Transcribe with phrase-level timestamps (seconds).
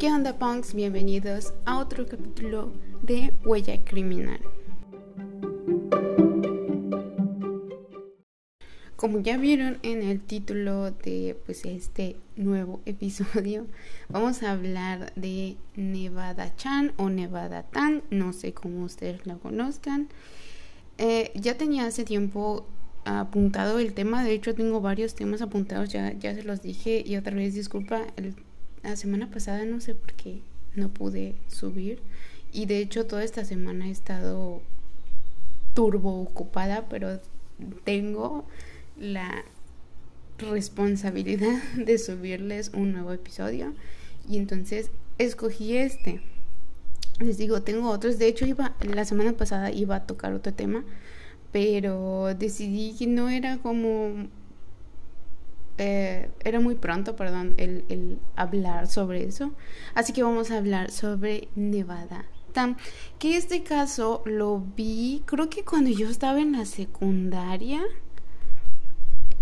[0.00, 0.72] ¿Qué onda, punks?
[0.72, 4.40] Bienvenidos a otro capítulo de Huella Criminal.
[8.96, 13.66] Como ya vieron en el título de pues este nuevo episodio,
[14.08, 20.08] vamos a hablar de Nevada Chan o Nevada Tan, no sé cómo ustedes lo conozcan.
[20.96, 22.66] Eh, ya tenía hace tiempo
[23.04, 27.16] apuntado el tema, de hecho tengo varios temas apuntados, ya, ya se los dije y
[27.16, 28.06] otra vez disculpa,
[28.82, 30.40] la semana pasada no sé por qué
[30.74, 32.00] no pude subir
[32.52, 34.62] y de hecho toda esta semana he estado
[35.74, 37.20] turbo ocupada, pero
[37.84, 38.44] tengo
[38.98, 39.44] la
[40.38, 43.72] responsabilidad de subirles un nuevo episodio
[44.28, 46.20] y entonces escogí este.
[47.18, 48.18] Les digo, tengo otros.
[48.18, 50.84] De hecho, iba la semana pasada iba a tocar otro tema,
[51.52, 54.28] pero decidí que no era como
[55.82, 59.52] eh, era muy pronto, perdón, el, hablar sobre eso.
[59.94, 62.26] Así que vamos a hablar sobre Nevada.
[62.52, 62.76] Tam,
[63.18, 67.80] que este caso lo vi, creo que cuando yo estaba en la secundaria.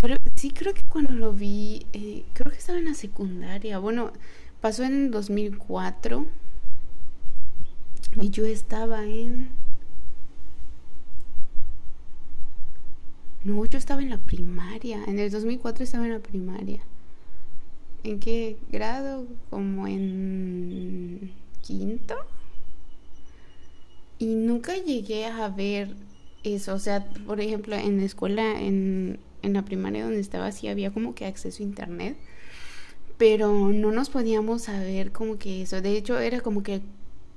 [0.01, 3.81] Pero sí, creo que cuando lo vi, eh, creo que estaba en la secundaria.
[3.81, 4.13] Bueno,
[4.61, 6.25] pasó en el 2004
[8.21, 9.51] y yo estaba en...
[13.45, 15.05] No, yo estaba en la primaria.
[15.07, 16.81] En el 2004 estaba en la primaria.
[18.05, 19.27] ¿En qué grado?
[19.51, 22.17] Como en quinto.
[24.19, 25.95] Y nunca llegué a ver
[26.43, 26.75] eso.
[26.75, 30.91] O sea, por ejemplo, en la escuela, en en la primaria donde estaba sí había
[30.91, 32.17] como que acceso a internet,
[33.17, 35.81] pero no nos podíamos saber como que eso.
[35.81, 36.81] De hecho, era como que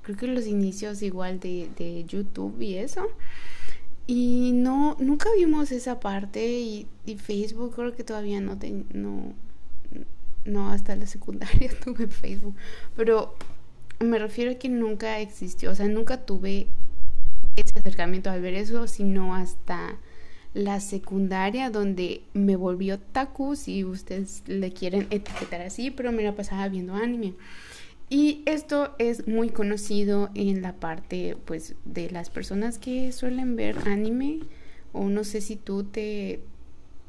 [0.03, 3.07] creo que los inicios igual de, de YouTube y eso.
[4.07, 9.33] Y no, nunca vimos esa parte y, y Facebook creo que todavía no, te, no,
[10.45, 12.55] no, hasta la secundaria tuve Facebook.
[12.95, 13.35] Pero
[13.99, 16.67] me refiero a que nunca existió, o sea, nunca tuve
[17.55, 19.97] ese acercamiento al ver eso, sino hasta
[20.53, 26.35] la secundaria donde me volvió taku, si ustedes le quieren etiquetar así, pero me la
[26.35, 27.35] pasaba viendo anime.
[28.11, 33.87] Y esto es muy conocido en la parte pues de las personas que suelen ver
[33.87, 34.41] anime
[34.91, 36.41] o no sé si tú te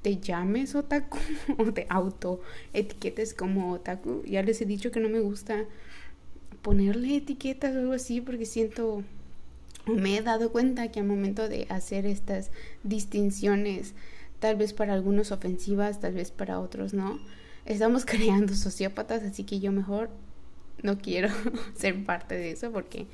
[0.02, 1.18] te llames otaku
[1.58, 2.40] o te auto
[2.72, 4.22] etiquetes como otaku.
[4.26, 5.64] Ya les he dicho que no me gusta
[6.62, 9.02] ponerle etiquetas o algo así porque siento
[9.86, 12.52] me he dado cuenta que al momento de hacer estas
[12.84, 13.94] distinciones,
[14.38, 17.18] tal vez para algunos ofensivas, tal vez para otros no,
[17.66, 20.10] estamos creando sociópatas, así que yo mejor
[20.82, 21.28] no quiero
[21.74, 23.06] ser parte de eso porque,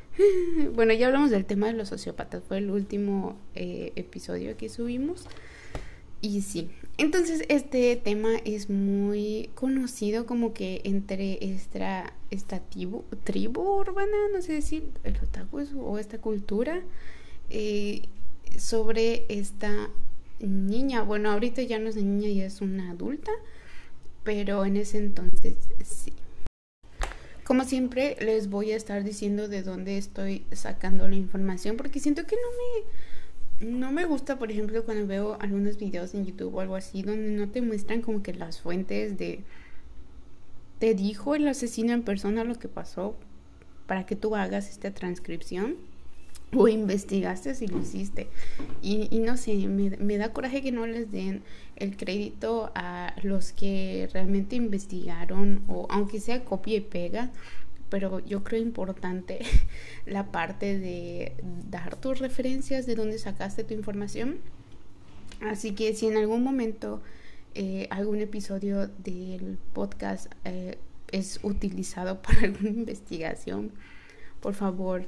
[0.74, 5.26] bueno, ya hablamos del tema de los sociópatas, fue el último eh, episodio que subimos.
[6.20, 13.60] Y sí, entonces este tema es muy conocido como que entre esta, esta tribu, tribu
[13.60, 16.82] urbana, no sé decir, el otaku o esta cultura,
[17.50, 18.02] eh,
[18.56, 19.90] sobre esta
[20.40, 21.02] niña.
[21.02, 23.30] Bueno, ahorita ya no es niña, ya es una adulta,
[24.24, 26.12] pero en ese entonces sí.
[27.48, 32.26] Como siempre, les voy a estar diciendo de dónde estoy sacando la información porque siento
[32.26, 36.60] que no me no me gusta, por ejemplo, cuando veo algunos videos en YouTube o
[36.60, 39.44] algo así donde no te muestran como que las fuentes de
[40.78, 43.16] te dijo el asesino en persona lo que pasó
[43.86, 45.76] para que tú hagas esta transcripción
[46.54, 48.28] o investigaste si lo hiciste.
[48.82, 51.42] Y, y no sé, me, me, da coraje que no les den
[51.76, 57.30] el crédito a los que realmente investigaron o aunque sea copia y pega
[57.88, 59.40] pero yo creo importante
[60.06, 61.34] la parte de
[61.70, 64.38] dar tus referencias de dónde sacaste tu información.
[65.40, 67.00] Así que si en algún momento
[67.54, 70.78] eh, algún episodio del podcast eh,
[71.10, 73.72] es utilizado para alguna investigación,
[74.40, 75.06] por favor,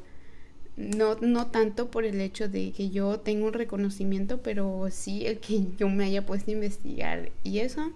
[0.81, 5.39] no, no tanto por el hecho de que yo tengo un reconocimiento, pero sí el
[5.39, 7.93] que yo me haya puesto a investigar y eso.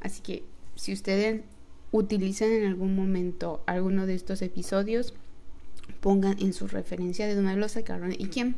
[0.00, 0.44] Así que
[0.76, 1.42] si ustedes
[1.90, 5.14] utilicen en algún momento alguno de estos episodios,
[6.00, 8.56] pongan en su referencia de dónde lo sacaron y quién.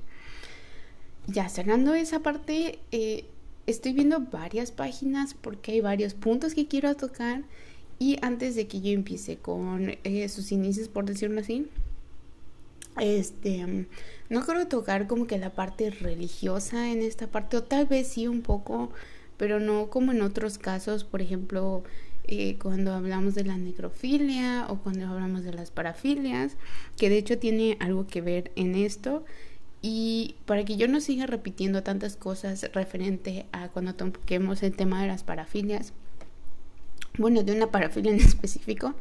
[1.26, 3.24] Ya cerrando esa parte, eh,
[3.66, 7.42] estoy viendo varias páginas porque hay varios puntos que quiero tocar.
[7.98, 11.68] Y antes de que yo empiece con eh, sus inicios, por decirlo así,
[13.00, 13.86] este,
[14.28, 18.26] no quiero tocar como que la parte religiosa en esta parte, o tal vez sí
[18.26, 18.90] un poco,
[19.36, 21.82] pero no como en otros casos, por ejemplo,
[22.26, 26.56] eh, cuando hablamos de la necrofilia o cuando hablamos de las parafilias,
[26.96, 29.24] que de hecho tiene algo que ver en esto.
[29.82, 35.02] Y para que yo no siga repitiendo tantas cosas referente a cuando toquemos el tema
[35.02, 35.92] de las parafilias,
[37.18, 38.94] bueno, de una parafilia en específico,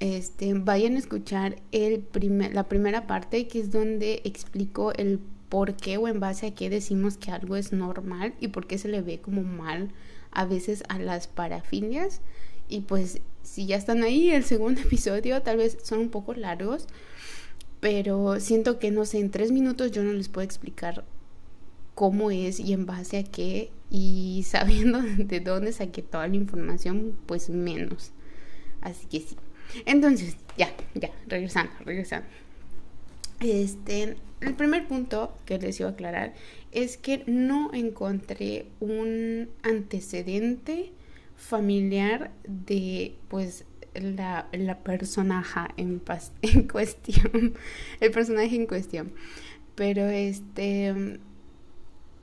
[0.00, 6.08] este, vayan a escuchar la primera parte, que es donde explico el por qué o
[6.08, 9.20] en base a qué decimos que algo es normal y por qué se le ve
[9.20, 9.90] como mal
[10.32, 12.20] a veces a las parafilias.
[12.68, 16.86] Y pues si ya están ahí, el segundo episodio tal vez son un poco largos,
[17.80, 21.04] pero siento que no sé, en tres minutos yo no les puedo explicar
[21.94, 27.16] cómo es y en base a qué y sabiendo de dónde saqué toda la información,
[27.26, 28.12] pues menos.
[28.80, 29.36] Así que sí.
[29.86, 32.26] Entonces, ya, ya, regresando, regresando.
[33.40, 36.34] Este, el primer punto que les iba a aclarar
[36.72, 40.92] es que no encontré un antecedente
[41.36, 46.02] familiar de pues la, la personaje en,
[46.42, 47.54] en cuestión,
[48.00, 49.12] el personaje en cuestión.
[49.74, 51.18] Pero este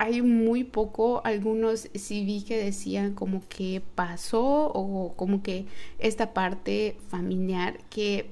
[0.01, 5.67] hay muy poco, algunos sí vi que decían como que pasó o como que
[5.99, 8.25] esta parte familiar que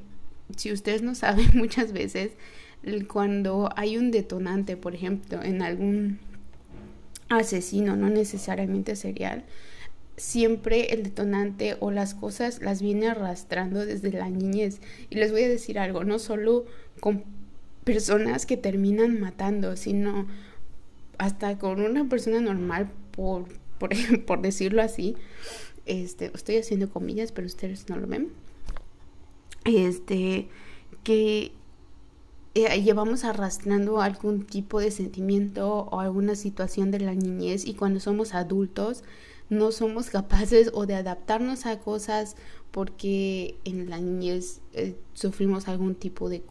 [0.58, 2.32] si ustedes no saben muchas veces
[3.08, 6.18] cuando hay un detonante, por ejemplo, en algún
[7.30, 9.44] asesino, no necesariamente serial,
[10.18, 14.82] siempre el detonante o las cosas las viene arrastrando desde la niñez.
[15.12, 16.66] Y les voy a decir algo, no solo
[17.00, 17.26] con
[17.84, 20.26] personas que terminan matando, sino
[21.20, 23.46] hasta con una persona normal, por,
[23.78, 23.92] por,
[24.26, 25.16] por decirlo así,
[25.86, 28.30] este, estoy haciendo comillas, pero ustedes no lo ven,
[29.66, 30.50] este,
[31.04, 31.52] que
[32.56, 38.00] eh, llevamos arrastrando algún tipo de sentimiento o alguna situación de la niñez y cuando
[38.00, 39.04] somos adultos
[39.50, 42.36] no somos capaces o de adaptarnos a cosas
[42.72, 46.44] porque en la niñez eh, sufrimos algún tipo de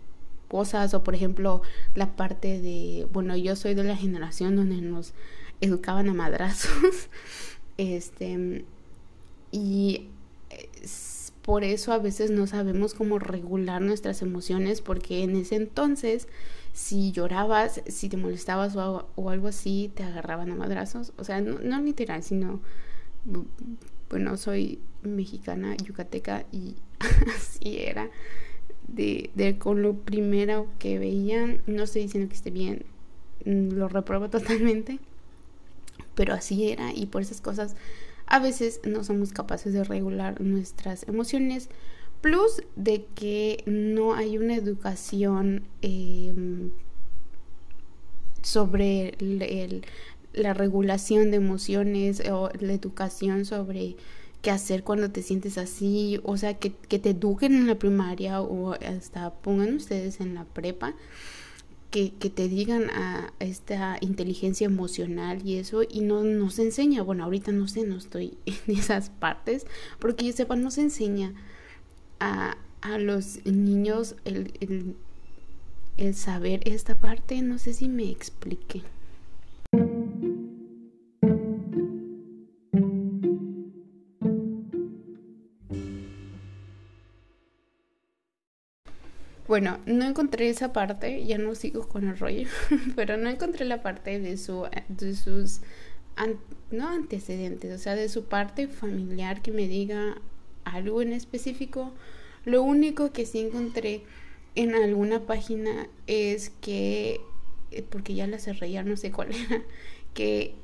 [0.49, 1.62] cosas o por ejemplo
[1.95, 5.12] la parte de, bueno, yo soy de la generación donde nos
[5.61, 7.09] educaban a madrazos,
[7.77, 8.65] este,
[9.53, 10.09] y
[11.43, 16.29] por eso a veces no sabemos cómo regular nuestras emociones porque en ese entonces
[16.75, 21.59] si llorabas, si te molestabas o, algo así, te agarraban a madrazos, o sea, no,
[21.59, 22.61] no literal, sino,
[24.09, 26.77] bueno, soy mexicana, yucateca y
[27.37, 28.11] así era
[28.88, 31.62] de, con lo primero que veían.
[31.67, 32.85] No estoy diciendo que esté bien,
[33.44, 34.99] mm, lo repruebo totalmente,
[36.14, 37.76] pero así era y por esas cosas
[38.26, 41.69] a veces no somos capaces de regular nuestras emociones.
[42.20, 46.73] Plus de que no hay una educación em,
[48.43, 49.17] sobre
[50.32, 53.96] la regulación de emociones o la educación sobre
[54.49, 58.41] qué hacer cuando te sientes así, o sea, que, que te eduquen en la primaria
[58.41, 60.95] o hasta pongan ustedes en la prepa,
[61.91, 67.25] que, que, te digan a esta inteligencia emocional y eso, y no nos enseña, bueno,
[67.25, 69.67] ahorita no sé, no estoy en esas partes,
[69.99, 71.35] porque yo sepa, no se enseña
[72.19, 74.97] a, a los niños el, el,
[75.99, 78.83] el saber esta parte, no sé si me expliqué.
[89.49, 92.47] Bueno, no encontré esa parte, ya no sigo con el rollo,
[92.97, 95.62] pero no encontré la parte de, su, de sus,
[96.71, 100.21] no antecedentes, o sea, de su parte familiar que me diga
[100.64, 101.95] algo en específico.
[102.45, 104.02] Lo único que sí encontré
[104.55, 107.19] en alguna página es que,
[107.71, 109.62] eh, porque ya la cerré, ya no sé cuál era,
[110.12, 110.57] que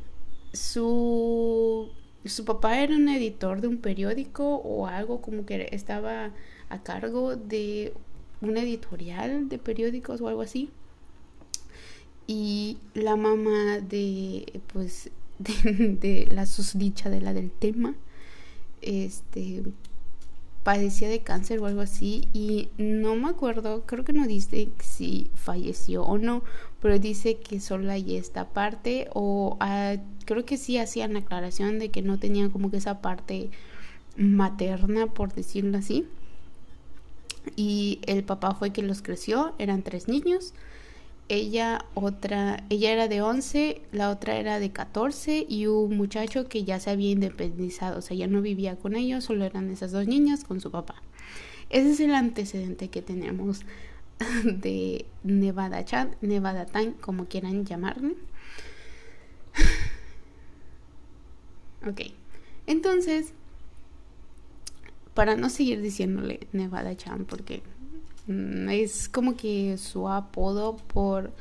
[0.53, 1.91] su,
[2.27, 6.33] su papá era un editor de un periódico o algo como que estaba
[6.69, 7.95] a cargo de
[8.45, 10.71] una editorial de periódicos o algo así.
[12.27, 17.95] Y la mamá de, pues, de, la susdicha de la del tema,
[18.81, 19.63] este,
[20.63, 25.31] padecía de cáncer o algo así y no me acuerdo, creo que no dice si
[25.35, 26.43] falleció o no,
[26.81, 31.91] pero dice que solo hay esta parte o ah, creo que sí hacían aclaración de
[31.91, 33.51] que no tenían como que esa parte
[34.17, 36.07] materna, por decirlo así
[37.57, 40.55] y el papá fue quien los creció, eran tres niños.
[41.29, 46.65] Ella otra, ella era de 11, la otra era de 14 y un muchacho que
[46.65, 50.07] ya se había independizado, o sea, ya no vivía con ellos, solo eran esas dos
[50.07, 50.97] niñas con su papá.
[51.71, 53.63] Ese es el antecedente que tenemos
[54.45, 58.15] de Nevada Chan, Nevada Time, como quieran llamarle.
[61.87, 62.01] Ok,
[62.67, 63.35] entonces
[65.15, 67.63] para no seguir diciéndole Nevada Chan porque
[68.27, 71.33] mm, es como que su apodo por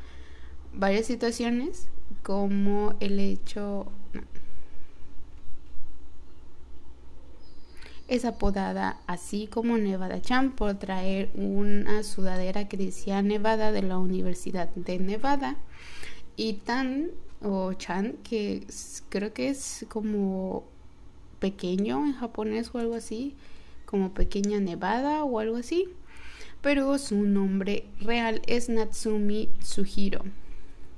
[0.74, 1.88] varias situaciones
[2.22, 3.88] como el hecho
[8.08, 13.98] es apodada así como Nevada Chan por traer una sudadera que decía Nevada de la
[13.98, 15.56] Universidad de Nevada
[16.36, 17.10] y Tan
[17.42, 18.68] o Chan que
[19.10, 20.64] creo que es como
[21.40, 23.36] pequeño en japonés o algo así
[23.94, 25.88] como pequeña Nevada o algo así
[26.62, 30.24] pero su nombre real es Natsumi Tsuhiro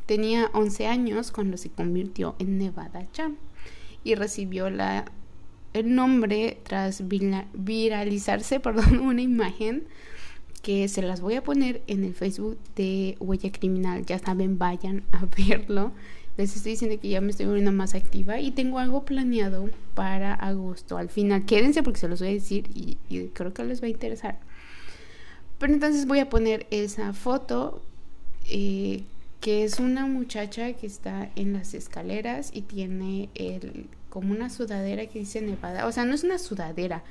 [0.05, 3.35] tenía 11 años cuando se convirtió en Nevada Chan
[4.05, 5.11] y recibió la
[5.73, 7.03] el nombre tras
[7.53, 9.83] viralizarse perdón, una imagen
[10.61, 14.05] que se las voy a poner en el Facebook de Huella Criminal.
[14.05, 15.91] Ya saben, vayan a verlo.
[16.37, 20.33] Les estoy diciendo que ya me estoy volviendo más activa y tengo algo planeado para
[20.33, 20.97] agosto.
[20.97, 22.97] Al final, quédense porque se los voy a decir y,
[23.33, 24.37] creo que les va a interesar.
[25.59, 27.81] Pero entonces voy a poner esa foto
[28.49, 29.03] eh,
[29.39, 35.07] que es una muchacha que está en las escaleras y tiene el como una sudadera
[35.07, 35.85] que dice Nevada.
[35.87, 37.03] O sea, no es una sudadera,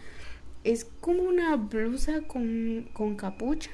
[0.64, 3.70] es como una blusa con, con capucha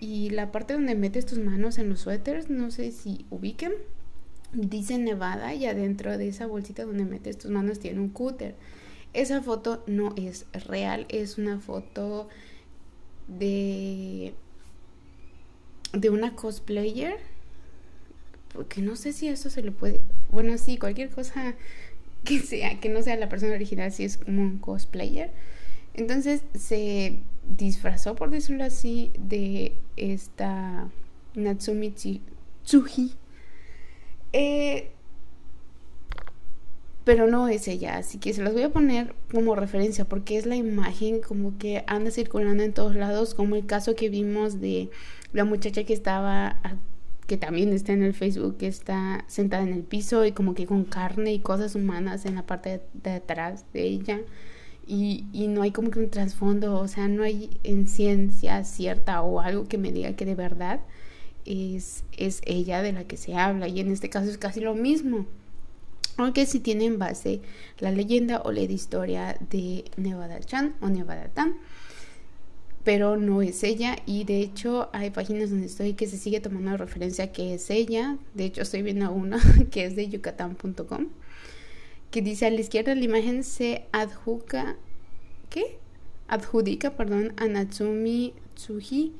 [0.00, 3.72] y la parte donde metes tus manos en los suéteres, no sé si ubiquen,
[4.52, 8.54] dice Nevada y adentro de esa bolsita donde metes tus manos tiene un cúter.
[9.12, 12.28] Esa foto no es real, es una foto
[13.26, 14.34] de
[15.92, 17.16] de una cosplayer
[18.52, 21.54] porque no sé si eso se le puede bueno sí cualquier cosa
[22.24, 25.30] que sea, que no sea la persona original, si es como un cosplayer.
[25.94, 30.90] Entonces se disfrazó, por decirlo así, de esta
[31.34, 31.90] Natsumi
[32.64, 33.14] Tsuji.
[34.32, 34.90] Eh,
[37.04, 40.44] pero no es ella, así que se las voy a poner como referencia porque es
[40.44, 44.90] la imagen como que anda circulando en todos lados, como el caso que vimos de
[45.32, 46.60] la muchacha que estaba
[47.26, 50.66] que también está en el Facebook, que está sentada en el piso y como que
[50.66, 54.20] con carne y cosas humanas en la parte de, atrás de ella.
[54.86, 59.20] Y, y, no hay como que un trasfondo, o sea, no hay en ciencia cierta
[59.22, 60.80] o algo que me diga que de verdad
[61.48, 63.68] es, es ella de la que se habla.
[63.68, 65.26] Y en este caso es casi lo mismo.
[66.16, 67.40] Aunque si tiene en base
[67.78, 71.56] la leyenda o la historia de Nevada Chan o Nevada Tan
[72.84, 76.74] pero no es ella y de hecho hay páginas donde estoy que se sigue tomando
[76.78, 79.38] referencia que es ella, de hecho estoy viendo una
[79.70, 81.08] que es de yucatán.com
[82.10, 84.76] que dice a la izquierda la imagen se adjudica
[85.50, 85.78] ¿qué?
[86.28, 89.12] adjudica, perdón, a Natsumi Tsuji,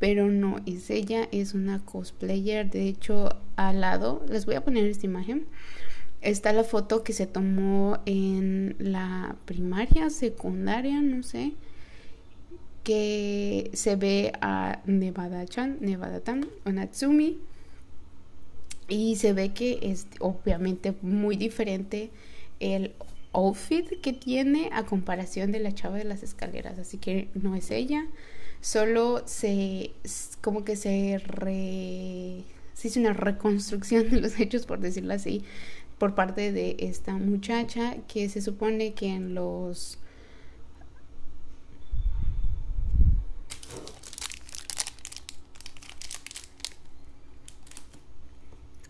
[0.00, 4.86] pero no es ella, es una cosplayer, de hecho al lado, les voy a poner
[4.86, 5.46] esta imagen,
[6.22, 11.52] está la foto que se tomó en la primaria, secundaria, no sé,
[12.82, 17.38] que se ve a Nevada-chan, Nevada-tan o Natsumi
[18.88, 22.10] y se ve que es obviamente muy diferente
[22.58, 22.94] el
[23.32, 27.70] outfit que tiene a comparación de la chava de las escaleras, así que no es
[27.70, 28.06] ella,
[28.60, 29.92] solo se
[30.40, 32.44] como que se re
[32.82, 35.44] hizo una reconstrucción de los hechos por decirlo así
[35.98, 39.98] por parte de esta muchacha que se supone que en los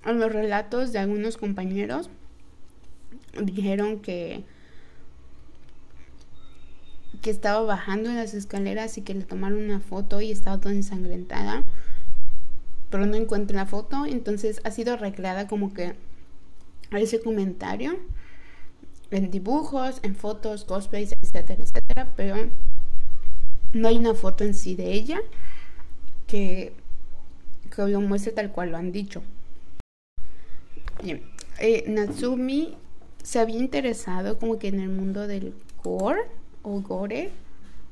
[0.02, 2.10] a los relatos de algunos compañeros
[3.42, 4.44] dijeron que
[7.20, 10.74] que estaba bajando en las escaleras y que le tomaron una foto y estaba toda
[10.74, 11.62] ensangrentada
[12.90, 15.94] pero no encuentro la foto entonces ha sido recreada como que
[16.90, 17.96] ese comentario
[19.10, 22.36] en dibujos, en fotos, cosplays, etcétera, etcétera, pero
[23.72, 25.20] no hay una foto en sí de ella
[26.26, 26.72] que,
[27.74, 29.22] que lo muestre tal cual lo han dicho.
[31.02, 31.22] Bien,
[31.58, 32.76] eh, Natsumi
[33.22, 36.22] se había interesado como que en el mundo del gore
[36.62, 37.30] o gore.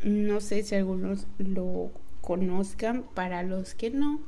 [0.02, 4.20] No sé si algunos lo conozcan, para los que no.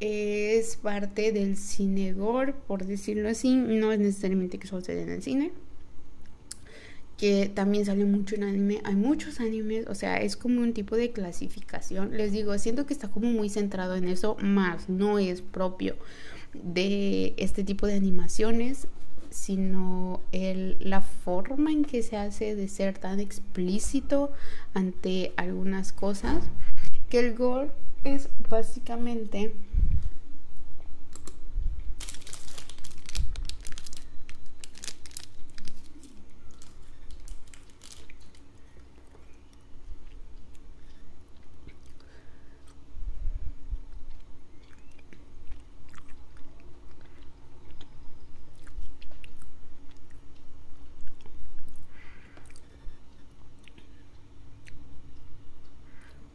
[0.00, 3.54] Es parte del cine gore, por decirlo así.
[3.54, 5.52] No es necesariamente que solo en el cine.
[7.18, 8.80] Que también sale mucho en anime.
[8.84, 12.16] Hay muchos animes, o sea, es como un tipo de clasificación.
[12.16, 15.96] Les digo, siento que está como muy centrado en eso, más no es propio
[16.52, 18.88] de este tipo de animaciones,
[19.32, 24.30] sino el, la forma en que se hace de ser tan explícito
[24.74, 26.44] ante algunas cosas,
[27.08, 27.70] que el gore
[28.04, 29.54] es básicamente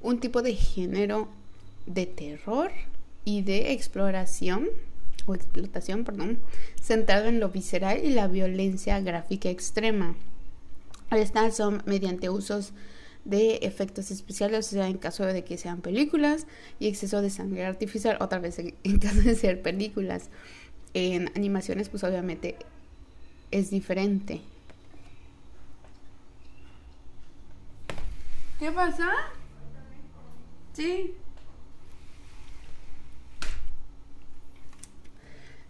[0.07, 1.27] un tipo de género
[1.85, 2.71] de terror
[3.25, 4.69] y de exploración
[5.25, 6.39] o explotación, perdón,
[6.81, 10.15] centrado en lo visceral y la violencia gráfica extrema.
[11.11, 12.71] Estas son mediante usos
[13.25, 16.47] de efectos especiales, o sea, en caso de que sean películas,
[16.79, 20.29] y exceso de sangre artificial, otra vez en caso de ser películas.
[20.93, 22.55] En animaciones, pues obviamente
[23.51, 24.39] es diferente.
[28.57, 29.09] ¿Qué pasa?
[30.77, 31.15] Sí.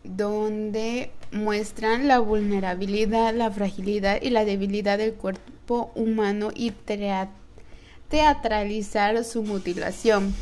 [0.04, 6.74] Donde muestran la vulnerabilidad, la fragilidad y la debilidad del cuerpo humano y
[8.10, 10.34] teatralizar su mutilación.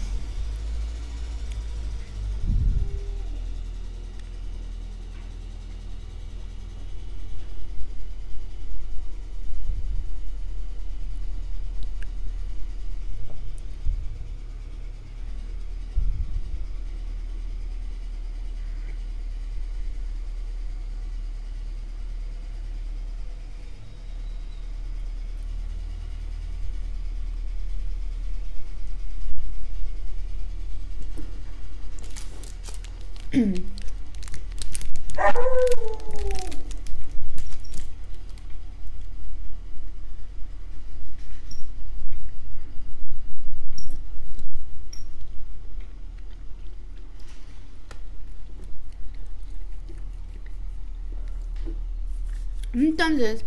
[52.98, 53.44] Entonces,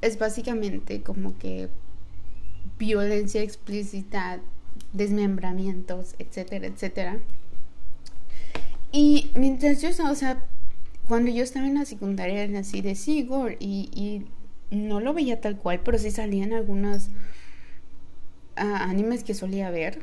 [0.00, 1.68] es básicamente como que
[2.78, 4.40] violencia explícita,
[4.94, 7.18] desmembramientos, etcétera, etcétera.
[8.90, 10.42] Y mientras yo estaba, o sea,
[11.06, 12.96] cuando yo estaba en la secundaria era así de
[13.60, 14.24] y,
[14.70, 17.08] y no lo veía tal cual, pero sí salían algunos
[18.56, 19.98] ah, animes que solía ver.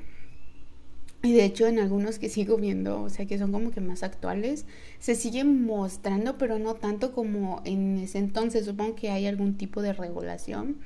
[1.24, 4.04] Y de hecho en algunos que sigo viendo, o sea que son como que más
[4.04, 4.66] actuales,
[5.00, 8.66] se siguen mostrando, pero no tanto como en ese entonces.
[8.66, 10.78] Supongo que hay algún tipo de regulación.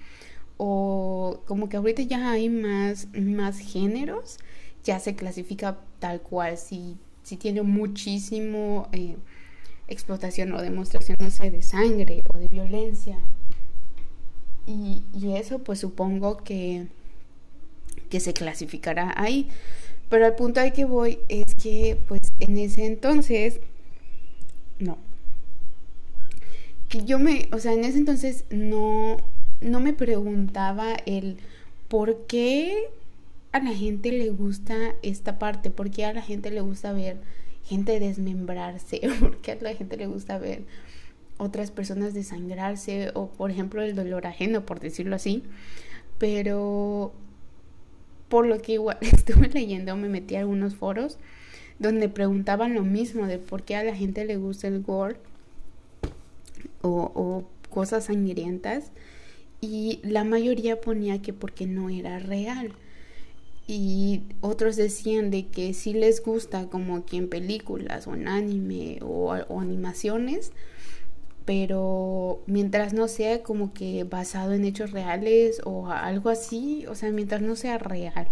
[0.58, 4.38] O como que ahorita ya hay más, más géneros,
[4.84, 6.58] ya se clasifica tal cual.
[6.58, 6.98] Si
[7.28, 9.18] si tiene muchísimo eh,
[9.90, 13.18] explotación o demostración, no sé, de sangre o de violencia.
[14.66, 15.04] Y,
[15.36, 16.88] eso pues supongo que,
[18.10, 19.50] que se clasificará ahí.
[20.10, 23.60] Pero al punto al que voy es que pues en ese entonces,
[24.80, 24.98] no.
[26.90, 29.18] Que yo me, o sea, en ese entonces no,
[29.60, 31.38] no me preguntaba el
[31.90, 32.90] por qué
[33.52, 35.72] a la gente le gusta esta parte?
[35.72, 37.18] ¿Por qué a la gente le gusta ver
[37.66, 39.02] gente desmembrarse?
[39.20, 40.64] ¿Por qué a la gente le gusta ver
[41.38, 43.12] otras personas desangrarse?
[43.14, 45.44] O por ejemplo el dolor ajeno, por decirlo así.
[46.18, 47.14] Pero
[48.30, 51.18] por lo que igual estuve leyendo, me metí a algunos foros
[51.80, 55.18] donde preguntaban lo mismo de por qué a la gente le gusta el gore
[56.82, 58.92] o, cosas sangrientas
[59.62, 62.72] y la mayoría ponía que porque no era real.
[63.68, 69.00] Y otros decían de que si les gusta como que en películas o en anime
[69.02, 70.54] o, animaciones,
[71.48, 77.10] pero mientras no sea como que basado en hechos reales o algo así, o sea,
[77.12, 78.28] mientras no sea real.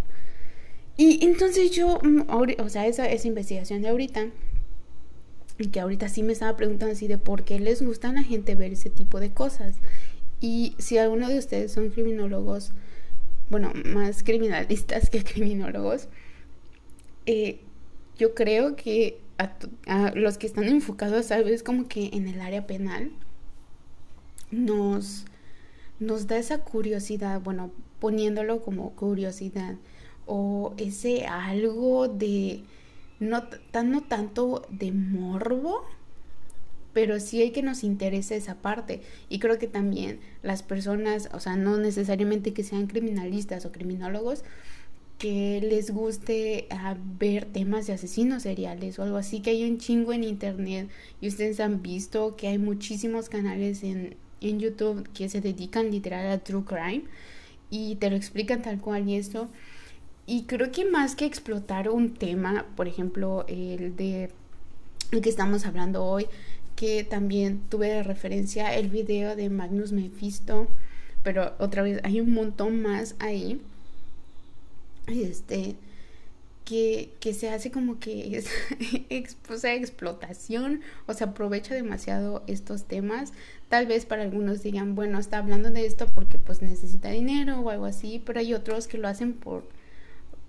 [0.97, 2.23] Y entonces yo, mm,
[2.59, 4.27] o sea, esa, esa investigación de ahorita,
[5.57, 8.21] y que ahorita sí me estaba preguntando así de por qué les gusta a la
[8.21, 9.77] gente ver ese tipo de cosas.
[10.41, 12.73] Y si alguno de ustedes son criminólogos,
[13.49, 16.09] bueno, más criminalistas que criminólogos,
[17.27, 17.61] eh,
[18.17, 23.11] yo creo que a, los que están enfocados vez como que en el área penal,
[24.51, 25.25] nos,
[25.99, 29.75] nos da esa curiosidad, bueno, poniéndolo como curiosidad,
[30.25, 32.63] o ese algo de,
[33.19, 33.43] no,
[33.83, 35.83] no tanto de morbo,
[36.93, 39.01] pero sí hay que nos interese esa parte.
[39.27, 44.45] Y creo que también las personas, o sea, no necesariamente que sean criminalistas o criminólogos,
[45.17, 49.77] que les guste ah, ver temas de asesinos seriales o algo así, que hay un
[49.77, 50.89] chingo en internet
[51.21, 56.27] y ustedes han visto que hay muchísimos canales en, en YouTube que se dedican literal
[56.31, 57.03] a true crime
[57.69, 59.49] y te lo explican tal cual y eso.
[60.27, 64.31] Y creo que más que explotar un tema, por ejemplo, el de
[65.11, 66.25] el que estamos hablando hoy,
[66.75, 70.67] que también tuve de referencia el video de Magnus Mephisto,
[71.23, 73.61] pero otra vez hay un montón más ahí.
[75.07, 75.75] Este
[76.65, 78.49] que, que se hace como que es
[79.09, 83.33] explotación o se aprovecha demasiado estos temas.
[83.69, 87.69] Tal vez para algunos digan, bueno, está hablando de esto porque pues necesita dinero o
[87.69, 89.63] algo así, pero hay otros que lo hacen por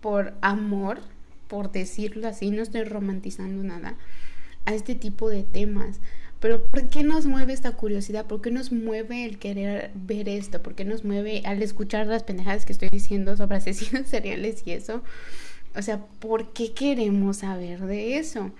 [0.01, 1.01] por amor,
[1.49, 3.97] por decirlo así, no estoy romantizando nada,
[4.65, 6.01] a este tipo de temas.
[6.47, 8.27] Pero ¿por qué nos mueve esta curiosidad?
[8.27, 10.63] ¿Por qué nos mueve el querer ver esto?
[10.63, 14.71] ¿Por qué nos mueve al escuchar las pendejadas que estoy diciendo sobre asesinos seriales y
[14.71, 15.03] eso?
[15.75, 18.53] O sea, ¿por qué queremos saber de eso?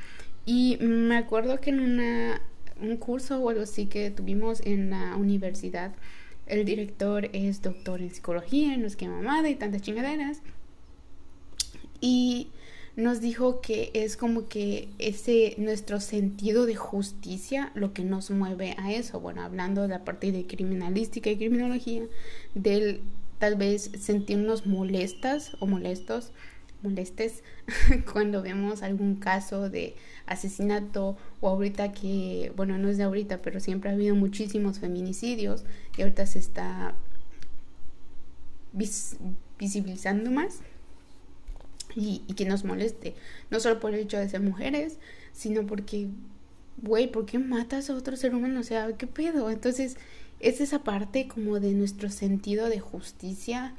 [0.45, 2.43] Y me acuerdo que en una,
[2.81, 5.93] un curso o algo así que tuvimos en la universidad,
[6.49, 10.43] el director es doctor en psicología, no es que mamada y tantas chingaderas.
[12.01, 12.49] Y
[12.97, 18.75] nos dijo que es como que ese nuestro sentido de justicia lo que nos mueve
[18.79, 19.21] a eso.
[19.21, 22.05] Bueno, hablando de la parte de criminalística y criminología,
[22.55, 23.03] del
[23.39, 26.33] tal vez sentirnos molestas o molestos,
[26.83, 27.43] molestes
[28.13, 33.61] cuando vemos algún caso de asesinato o ahorita que, bueno, no es de ahorita, pero
[33.61, 35.65] siempre ha habido muchísimos feminicidios
[35.99, 36.95] y ahorita se está
[39.59, 40.61] visibilizando más
[41.97, 43.15] y, que nos moleste.
[43.51, 44.99] No solo por el hecho de ser mujeres,
[45.33, 46.09] sino porque,
[46.83, 48.61] güey, ¿por qué matas a otro ser humano?
[48.61, 49.51] O sea, ¿qué pedo?
[49.51, 49.97] Entonces,
[50.39, 53.75] es esa parte como de nuestro sentido de justicia,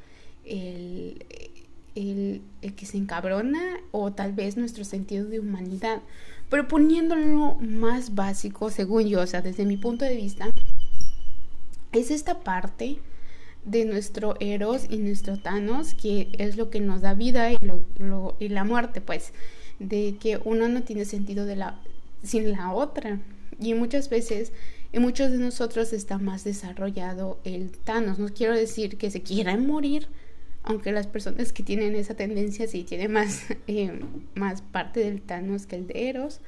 [0.45, 1.25] el,
[1.93, 6.01] el, el, que se encabrona o tal vez nuestro sentido de humanidad.
[6.49, 10.49] Pero poniéndolo más básico, según yo, o sea, desde mi punto de vista,
[11.91, 12.97] es esta parte
[13.67, 18.63] de nuestro Eros y nuestro Thanos, que es lo que nos da vida y, la
[18.63, 19.33] muerte, pues,
[19.79, 21.45] de que uno no tiene sentido
[22.23, 23.19] sin la otra.
[23.59, 24.53] Y muchas veces,
[24.93, 28.19] en muchos de nosotros está más desarrollado el Thanos.
[28.19, 30.07] No quiero decir que se quieran morir,
[30.63, 33.99] aunque las personas que tienen esa tendencia sí tienen más, eh,
[34.33, 36.39] más parte del Thanos que el de Eros.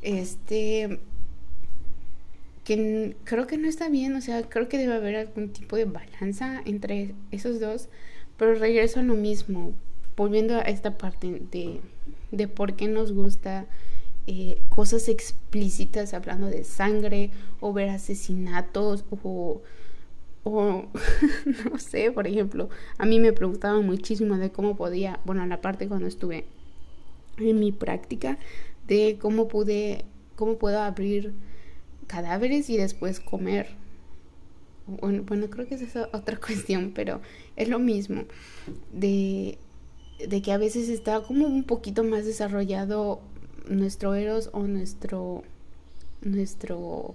[0.00, 0.98] Este
[2.66, 5.84] que creo que no está bien, o sea, creo que debe haber algún tipo de
[5.84, 7.88] balanza entre esos dos,
[8.36, 9.72] pero regreso a lo mismo,
[10.16, 11.80] volviendo a esta parte de,
[12.32, 13.66] de por qué nos gusta
[14.26, 19.62] eh, cosas explícitas, hablando de sangre, o ver asesinatos, o,
[20.42, 20.86] o
[21.70, 25.60] no sé, por ejemplo, a mí me preguntaban muchísimo de cómo podía, bueno, en la
[25.60, 26.46] parte cuando estuve
[27.38, 28.38] en mi práctica,
[28.88, 31.32] de cómo pude, cómo puedo abrir
[32.06, 33.68] cadáveres y después comer.
[34.86, 37.20] Bueno, bueno, creo que es esa otra cuestión, pero
[37.56, 38.24] es lo mismo.
[38.92, 39.58] De,
[40.26, 43.20] de que a veces está como un poquito más desarrollado
[43.68, 45.42] nuestro Eros o nuestro.
[46.22, 47.14] nuestro.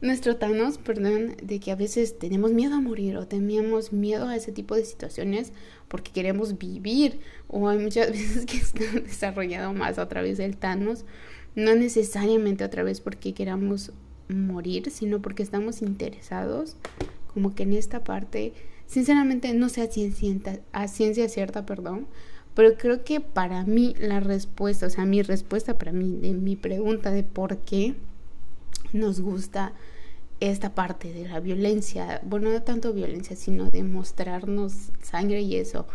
[0.00, 4.36] nuestro Thanos, perdón, de que a veces tenemos miedo a morir o tenemos miedo a
[4.36, 5.52] ese tipo de situaciones
[5.88, 7.20] porque queremos vivir.
[7.48, 11.04] O hay muchas veces que está desarrollado más a través del Thanos
[11.56, 13.90] no necesariamente otra vez porque queramos
[14.28, 16.76] morir, sino porque estamos interesados,
[17.32, 18.52] como que en esta parte,
[18.86, 22.06] sinceramente no sé a ciencia, a ciencia cierta, perdón,
[22.54, 26.56] pero creo que para mí la respuesta, o sea, mi respuesta para mí, de mi
[26.56, 27.94] pregunta de por qué
[28.92, 29.72] nos gusta
[30.40, 35.86] esta parte de la violencia, bueno, no tanto violencia, sino de mostrarnos sangre y eso,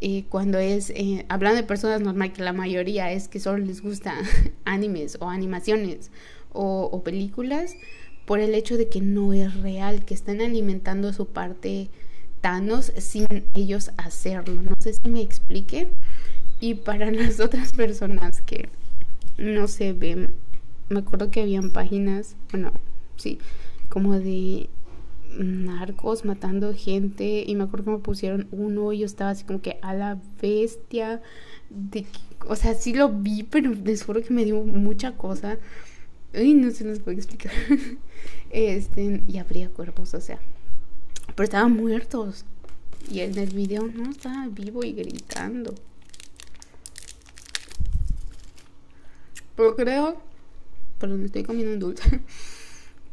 [0.00, 3.82] y cuando es, eh, hablando de personas normal, que la mayoría es que solo les
[3.82, 4.14] gusta
[4.64, 6.10] animes o animaciones
[6.52, 7.76] o, películas,
[8.24, 11.88] por el hecho de que no es real, que están alimentando su parte
[12.40, 14.62] Thanos sin ellos hacerlo.
[14.62, 15.88] No sé si me explique.
[16.60, 18.68] Y para las otras personas que
[19.36, 20.34] no se ven,
[20.88, 22.72] me acuerdo que habían páginas, bueno,
[23.16, 23.38] sí,
[23.88, 24.68] como de
[25.36, 29.60] narcos matando gente y me acuerdo que me pusieron uno y yo estaba así como
[29.60, 31.22] que a la bestia
[31.70, 32.06] de
[32.46, 35.58] o sea sí lo vi pero les juro que me dio mucha cosa.
[36.34, 37.52] Uy, no se los puedo explicar.
[38.50, 40.38] Este y habría cuerpos o sea
[41.34, 42.44] pero estaban muertos.
[43.10, 45.74] Y en el video no estaba vivo y gritando.
[49.56, 50.28] Pero creo
[50.98, 52.20] perdón estoy comiendo un dulce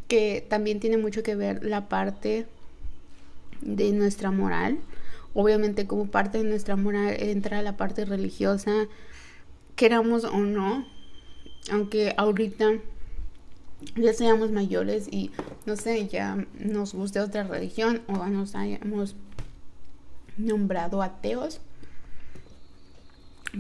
[0.08, 2.48] que también tiene mucho que ver la parte
[3.62, 4.80] de nuestra moral.
[5.34, 8.88] Obviamente como parte de nuestra moral entra la parte religiosa,
[9.76, 10.86] queramos o no,
[11.72, 12.74] aunque ahorita
[13.96, 15.32] ya seamos mayores y
[15.66, 19.16] no sé, ya nos guste otra religión o nos hayamos
[20.38, 21.60] nombrado ateos,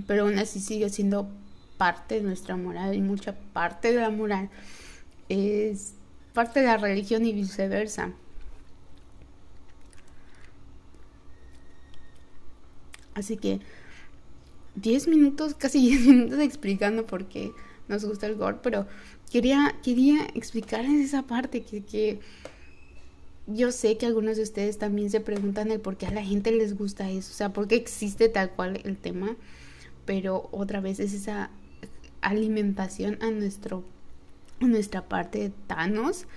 [0.08, 1.27] pero aún así sigue siendo
[1.77, 4.49] parte de nuestra moral y mucha parte de la moral
[5.27, 5.95] es
[6.36, 8.12] parte de la religión y viceversa.
[13.15, 13.62] Así que
[14.76, 17.52] 10 minutos, casi 10 minutos explicando por qué
[17.88, 18.86] nos gusta el gore, pero
[19.32, 22.19] quería, quería explicarles esa parte que, que
[23.48, 26.52] yo sé que algunos de ustedes también se preguntan el por qué a la gente
[26.52, 29.36] les gusta eso, o sea, por qué existe tal cual el tema,
[30.06, 31.52] pero otra vez es esa
[32.21, 33.84] alimentación a nuestro
[34.60, 36.28] nuestra parte de Thanos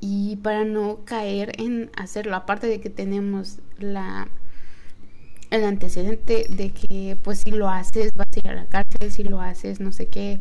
[0.00, 4.28] y para no caer en hacerlo, aparte de que tenemos la
[5.50, 9.24] el antecedente de que pues si lo haces vas a ir a la cárcel, si
[9.24, 10.40] lo haces no sé qué,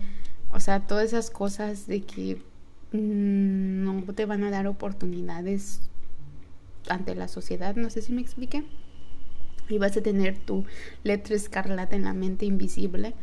[0.52, 2.42] o sea, todas esas cosas de que
[2.92, 5.82] mm, no te van a dar oportunidades
[6.90, 8.64] ante la sociedad, no sé si me expliqué.
[9.70, 10.66] Y vas a tener tu
[11.04, 13.14] letra escarlata en la mente invisible.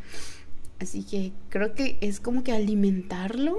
[0.80, 3.56] Así que creo que es como que alimentarlo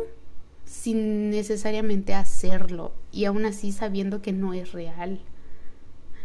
[0.65, 5.21] sin necesariamente hacerlo y aún así sabiendo que no es real.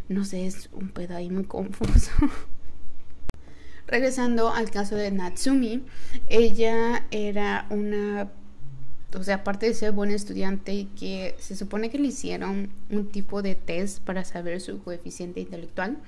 [0.08, 2.10] No sé, es un pedo ahí muy confuso.
[3.86, 5.84] Regresando al caso de Natsumi,
[6.28, 8.30] ella era una,
[9.16, 13.42] o sea, aparte de ser buena estudiante, que se supone que le hicieron un tipo
[13.42, 15.98] de test para saber su coeficiente intelectual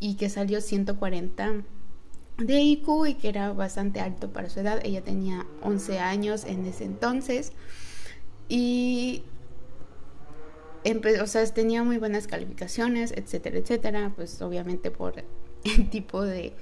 [0.00, 1.64] y que salió 140
[2.38, 4.80] de IQ y que era bastante alto para su edad.
[4.84, 7.52] Ella tenía 11 años en ese entonces
[8.48, 9.24] y
[11.22, 15.24] o sea, tenía muy buenas calificaciones, etcétera, etcétera, pues obviamente por
[15.64, 16.52] el tipo de,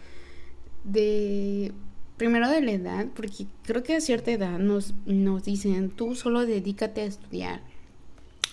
[0.84, 1.72] de,
[2.16, 6.46] primero de la edad, porque creo que a cierta edad nos, nos dicen, tú solo
[6.46, 7.62] dedícate a estudiar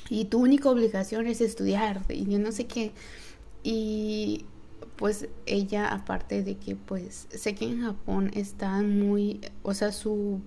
[0.09, 2.91] y tu única obligación es estudiar y yo no sé qué,
[3.63, 4.45] y
[4.99, 10.41] pues ella aparte de que pues sé que en Japón está muy, o sea, su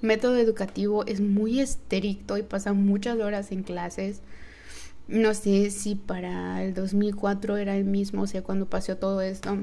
[0.00, 4.22] método educativo es muy estricto y pasa muchas horas en clases.
[5.06, 9.56] No sé si para el 2004 era el mismo, o sea, cuando pasó todo esto,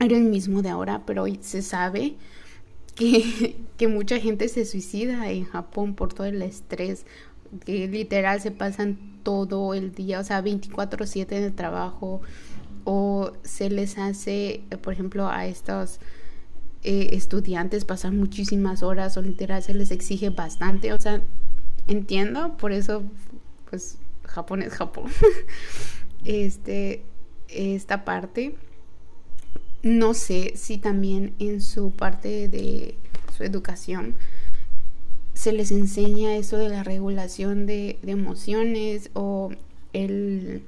[0.00, 2.16] era el mismo de ahora, pero se sabe
[2.96, 7.06] que, que mucha gente se suicida en Japón por todo el estrés,
[7.64, 12.22] que literal se pasan todo el día, o sea, 24/7 en el trabajo,
[12.92, 16.00] o se les hace, por ejemplo, a estos
[16.82, 21.22] eh, estudiantes pasan muchísimas horas o literal se les exige bastante, o sea,
[21.86, 23.04] entiendo, por eso,
[23.68, 25.04] pues, Japón es Japón.
[26.24, 27.04] este,
[27.46, 28.56] esta parte,
[29.84, 32.96] no sé si también en su parte de
[33.36, 34.16] su educación
[35.32, 39.52] se les enseña eso de la regulación de, de emociones o
[39.92, 40.64] el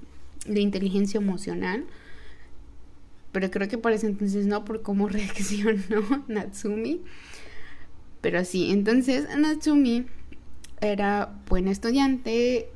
[0.47, 1.85] de inteligencia emocional
[3.33, 7.01] pero creo que ese entonces no, por cómo reaccionó Natsumi.
[8.21, 10.07] Pero sí, entonces Natsumi
[10.81, 12.69] era buen estudiante,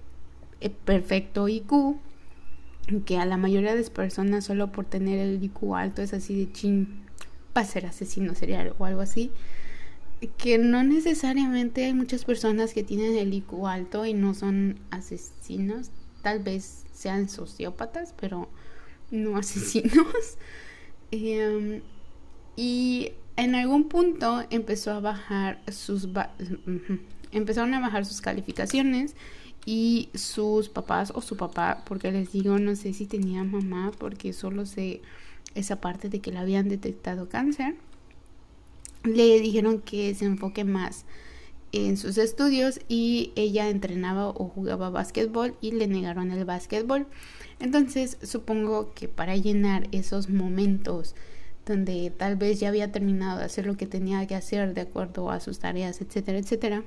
[0.60, 1.98] eh, perfecto IQ,
[3.04, 6.36] que a la mayoría de las personas solo por tener el IQ alto es así
[6.38, 7.04] de chin,
[7.52, 9.30] para ser asesino serial o algo así.
[10.38, 15.90] Que no necesariamente hay muchas personas que tienen el IQ alto y no son asesinos,
[16.22, 18.48] tal vez sean sociópatas, pero
[19.10, 20.38] no asesinos.
[21.12, 21.82] Em,
[22.56, 26.08] y en algún punto empezó a bajar sus
[27.30, 29.14] empezaron a bajar sus calificaciones
[29.64, 34.32] y sus papás o su papá, porque les digo, no sé si tenía mamá, porque
[34.32, 35.00] solo sé
[35.54, 37.76] esa parte de que le habían detectado cáncer,
[39.04, 41.04] le dijeron que se enfoque más
[41.72, 47.06] en sus estudios y ella entrenaba o jugaba básquetbol y le negaron el básquetbol.
[47.58, 51.14] Entonces supongo que para llenar esos momentos
[51.64, 55.30] donde tal vez ya había terminado de hacer lo que tenía que hacer de acuerdo
[55.30, 56.84] a sus tareas, etcétera, etcétera,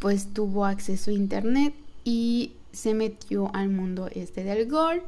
[0.00, 5.02] pues tuvo acceso a internet y se metió al mundo este del gol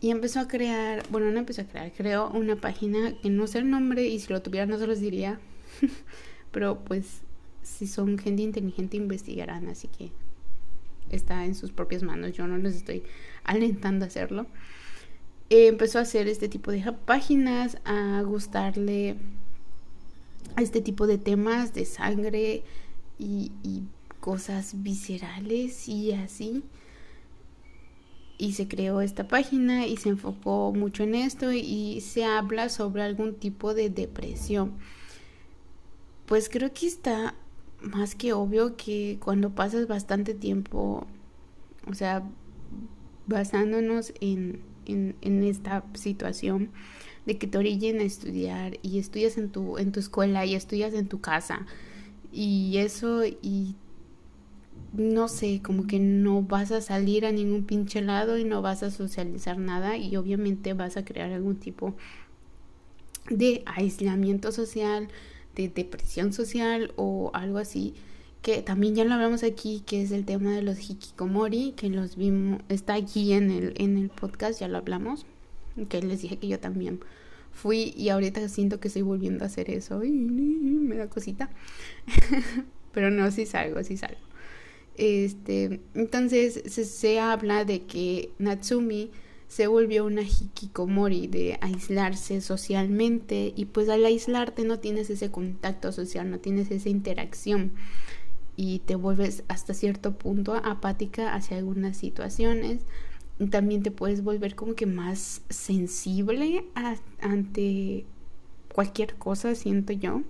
[0.00, 3.58] y empezó a crear, bueno, no empezó a crear, creó una página que no sé
[3.58, 5.38] el nombre y si lo tuviera no se los diría,
[6.50, 7.20] pero pues
[7.62, 10.10] si son gente inteligente investigarán, así que
[11.10, 13.02] está en sus propias manos, yo no les estoy
[13.44, 14.46] alentando a hacerlo.
[15.48, 19.16] empezó a hacer este tipo de páginas, a gustarle
[20.56, 22.62] a este tipo de temas de sangre
[23.18, 23.82] y, y
[24.20, 26.62] cosas viscerales y así.
[28.38, 33.02] Y se creó esta página y se enfocó mucho en esto y se habla sobre
[33.02, 34.78] algún tipo de depresión.
[36.24, 37.34] Pues creo que está
[37.82, 41.06] más que obvio que cuando pasas bastante tiempo,
[41.86, 42.22] o sea,
[43.26, 46.70] basándonos en, en, esta situación
[47.26, 50.94] de que te orillen a estudiar y estudias en tu, en tu escuela y estudias
[50.94, 51.66] en tu casa
[52.32, 53.76] y eso y
[54.92, 58.82] no sé, como que no vas a salir a ningún pinche lado y no vas
[58.82, 61.94] a socializar nada y obviamente vas a crear algún tipo
[63.30, 65.08] de aislamiento social,
[65.56, 67.94] de depresión social o algo así
[68.42, 72.16] que también ya lo hablamos aquí, que es el tema de los hikikomori, que los
[72.16, 75.26] vimos, está aquí en el, en el podcast, ya lo hablamos,
[75.88, 77.00] que les dije que yo también
[77.52, 81.50] fui y ahorita siento que estoy volviendo a hacer eso y me da cosita,
[82.92, 84.20] pero no, sí salgo, sí salgo.
[84.96, 89.10] Este, entonces se, se habla de que Natsumi
[89.50, 95.90] se volvió una hikikomori de aislarse socialmente y pues al aislarte no tienes ese contacto
[95.90, 97.72] social, no tienes esa interacción
[98.54, 102.82] y te vuelves hasta cierto punto apática hacia algunas situaciones.
[103.50, 106.66] También te puedes volver como que más sensible
[107.20, 108.06] ante
[108.72, 110.22] cualquier cosa, siento yo.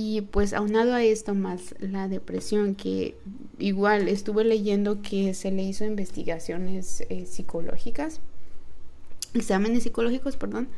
[0.00, 3.16] Y pues aunado a esto más la depresión, que
[3.58, 8.20] igual estuve leyendo que se le hizo investigaciones eh, psicológicas,
[9.34, 10.68] exámenes psicológicos, perdón,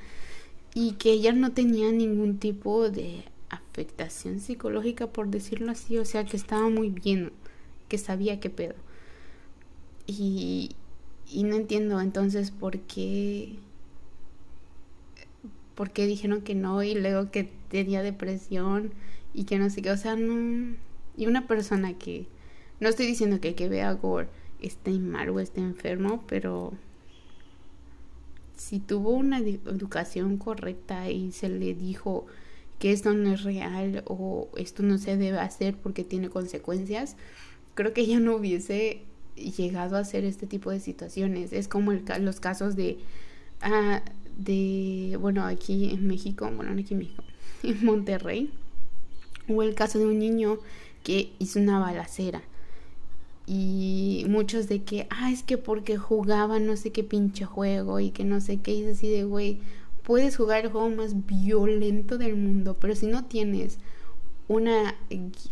[0.73, 6.25] y que ella no tenía ningún tipo de afectación psicológica, por decirlo así, o sea,
[6.25, 7.31] que estaba muy bien,
[7.89, 8.75] que sabía qué pedo.
[10.07, 10.71] Y,
[11.31, 13.59] y no entiendo entonces por qué,
[15.81, 18.93] por qué dijeron que no y luego que tenía depresión
[19.33, 20.77] y que no sé qué, o sea, no...
[21.17, 22.27] Y una persona que,
[22.81, 24.29] no estoy diciendo que que vea Gore
[24.61, 26.75] esté mal o esté enfermo, pero
[28.59, 32.27] si tuvo una educación correcta y se le dijo
[32.79, 37.17] que esto no es real o esto no se debe hacer porque tiene consecuencias,
[37.75, 39.01] creo que ya no hubiese
[39.35, 41.55] llegado a hacer este tipo de situaciones.
[41.55, 42.99] Es como los casos de,
[43.63, 44.03] ah,
[44.45, 47.25] de, bueno, aquí en México, bueno, no aquí en México,
[47.63, 48.51] en Monterrey,
[49.49, 50.59] hubo el caso de un niño
[51.03, 52.43] que hizo una balacera.
[53.47, 58.11] Y muchos de que, ah, es que porque jugaba no sé qué pinche juego y
[58.11, 59.59] que no sé qué, y es así de, güey,
[60.05, 63.79] puedes jugar el juego más violento del mundo, pero si no tienes
[64.49, 64.97] una,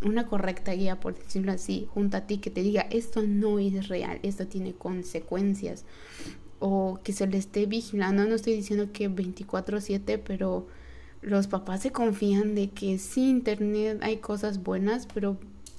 [0.02, 3.88] una correcta guía, por decirlo así, junto a ti que te diga esto no es
[3.88, 5.84] real, esto tiene consecuencias,
[6.60, 10.66] o que se le esté vigilando, no estoy diciendo que 24/7, pero
[11.22, 15.38] los papás se confían de que sí, internet hay cosas buenas, pero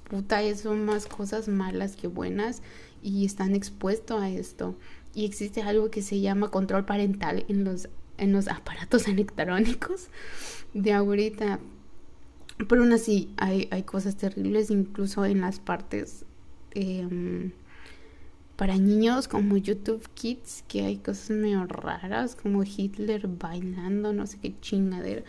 [0.10, 2.62] puta, son más cosas malas que buenas
[3.02, 4.76] y están expuestos a esto.
[5.16, 7.90] Y existe algo que se llama control parental en los
[8.20, 10.08] en los aparatos electrónicos
[10.74, 11.60] de ahorita.
[12.68, 16.26] Pero aún así hay, hay cosas terribles, incluso en las partes
[16.72, 17.52] em,
[18.60, 24.38] para niños como YouTube Kids, que hay cosas medio raras, como Hitler bailando, no sé
[24.38, 25.24] qué chingadera.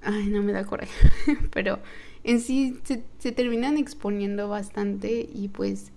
[0.00, 0.90] Ay, no me da coraje.
[1.52, 1.80] Pero
[2.24, 5.92] en sí se, terminan exponiendo bastante y pues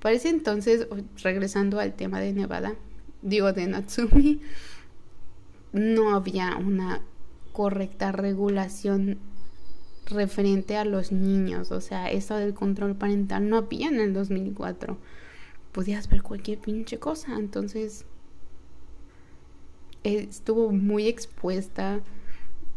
[0.00, 0.88] parece entonces,
[1.22, 2.74] regresando al tema de Nevada,
[3.20, 4.40] digo de Natsumi,
[5.74, 7.02] no había una
[7.52, 9.18] correcta regulación
[10.06, 14.96] referente a los niños, o sea, eso del control parental no había en el 2004.
[15.74, 18.06] Podías ver cualquier pinche cosa, entonces
[20.04, 22.00] estuvo muy expuesta.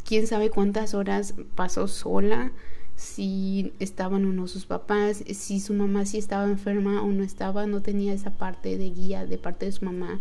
[0.04, 2.52] Quién sabe cuántas horas pasó sola,
[2.96, 7.68] si estaban o no sus papás, si su mamá sí estaba enferma o no estaba,
[7.68, 10.20] no tenía esa parte de guía de parte de su mamá.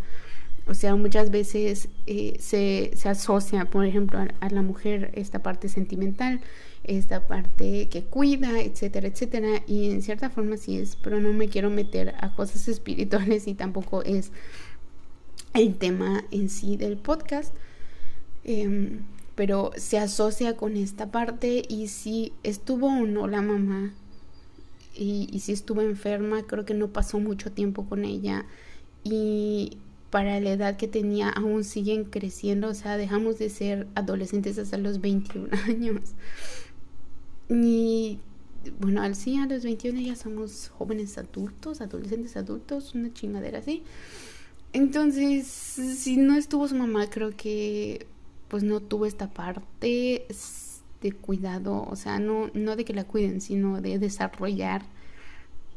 [0.67, 5.69] O sea, muchas veces eh, se, se, asocia, por ejemplo, a, la mujer esta parte
[5.69, 6.41] sentimental,
[6.87, 9.63] esta parte que cuida, etcétera, etcétera.
[9.67, 13.53] Y en cierta forma sí es, pero no me quiero meter a cosas espirituales y
[13.53, 14.31] tampoco es
[15.53, 17.53] el tema en sí del podcast.
[18.43, 19.01] Em,
[19.35, 23.93] pero se asocia con esta parte y si estuvo o no la mamá
[24.95, 28.45] y, y si estuvo enferma, creo que no pasó mucho tiempo con ella.
[29.03, 29.77] Y
[30.09, 34.77] para la edad que tenía aún siguen creciendo, o sea, dejamos de ser adolescentes hasta
[34.77, 36.01] los 21 años.
[37.49, 38.19] Y
[38.79, 43.83] bueno, al sí, a los 21 ya somos jóvenes adultos, adolescentes adultos, una chingadera así.
[44.73, 48.07] Entonces, si no estuvo su mamá, creo que
[48.47, 50.25] pues no tuvo esta parte
[51.01, 54.83] de cuidado, o sea, no, no de que la cuiden, sino de desarrollar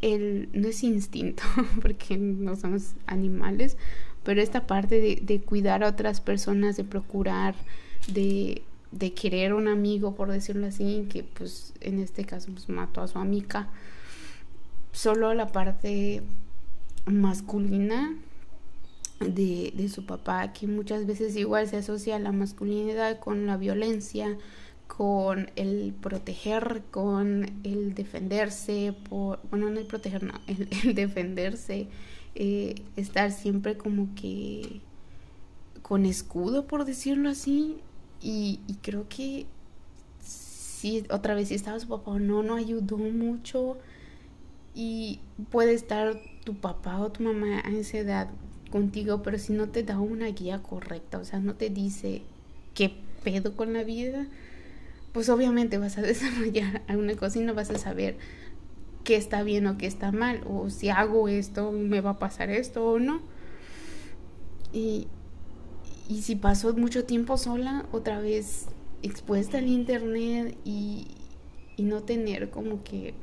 [0.00, 1.42] el, no es instinto,
[1.82, 3.76] porque no somos animales,
[4.24, 7.54] pero esta parte de, de cuidar a otras personas, de procurar,
[8.12, 8.62] de,
[8.92, 13.08] de querer un amigo, por decirlo así, que pues en este caso pues mató a
[13.08, 13.68] su amiga,
[14.92, 16.22] solo la parte
[17.06, 18.14] masculina
[19.20, 24.36] de, de, su papá, que muchas veces igual se asocia la masculinidad con la violencia,
[24.86, 31.88] con el proteger, con el defenderse, por, bueno, no el proteger, no, el, defenderse,
[32.34, 34.80] eh, estar siempre como que
[35.82, 37.76] con escudo, por decirlo así.
[38.22, 39.46] Y, creo que
[40.20, 43.78] si otra vez si estaba su papá o no, no ayudó mucho.
[44.74, 48.28] Y puede estar tu papá o tu mamá a esa edad
[48.70, 52.22] contigo, pero si no te da una guía correcta, o sea, no te dice
[52.74, 52.94] qué
[53.24, 54.26] pedo con la vida,
[55.12, 58.16] pues obviamente vas a desarrollar alguna cosa y no vas a saber
[59.04, 62.50] qué está bien o qué está mal, o si hago esto, me va a pasar
[62.50, 63.20] esto o no.
[64.72, 65.08] Y,
[66.10, 68.66] y si paso mucho tiempo sola, otra vez
[69.00, 71.06] expuesta al internet y,
[71.76, 73.14] y no tener como que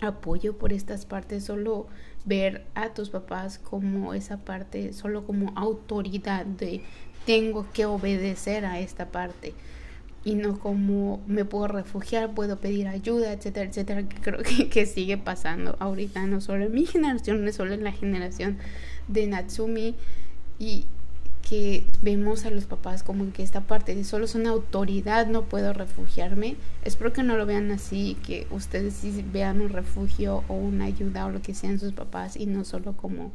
[0.00, 1.86] apoyo por estas partes, solo
[2.24, 6.82] ver a tus papás como esa parte, solo como autoridad de
[7.24, 9.54] tengo que obedecer a esta parte
[10.24, 14.86] y no como me puedo refugiar, puedo pedir ayuda, etcétera, etcétera, que creo que, que
[14.86, 18.58] sigue pasando ahorita, no solo en mi generación, no solo en la generación
[19.06, 19.94] de Natsumi.
[20.58, 20.86] Y
[21.48, 25.72] que vemos a los papás como que esta parte de solo son autoridad, no puedo
[25.72, 26.56] refugiarme.
[26.82, 31.26] Espero que no lo vean así, que ustedes sí vean un refugio o una ayuda
[31.26, 33.30] o lo que sean sus papás y no solo como,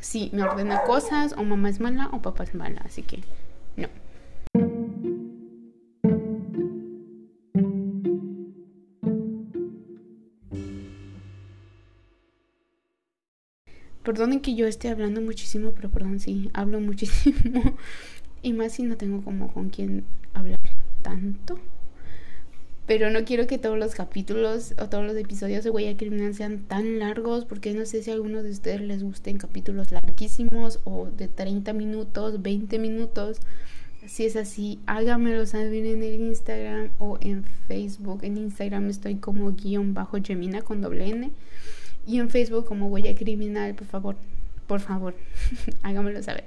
[0.00, 3.22] sí, me ordena cosas o mamá es mala o papá es mala, así que
[3.76, 3.88] no.
[14.02, 17.76] Perdonen que yo esté hablando muchísimo, pero perdón, sí, hablo muchísimo.
[18.42, 20.58] y más si no tengo como con quién hablar
[21.02, 21.58] tanto.
[22.86, 26.60] Pero no quiero que todos los capítulos o todos los episodios de Huella Criminal sean
[26.60, 31.06] tan largos, porque no sé si a algunos de ustedes les gusten capítulos larguísimos o
[31.06, 33.38] de 30 minutos, 20 minutos.
[34.06, 38.24] Si es así, háganmelo saber en el Instagram o en Facebook.
[38.24, 41.30] En Instagram estoy como guion bajo Gemina con doble N
[42.06, 44.16] y en Facebook como Huella Criminal, por favor,
[44.66, 45.14] por favor,
[45.82, 46.44] háganmelo saber.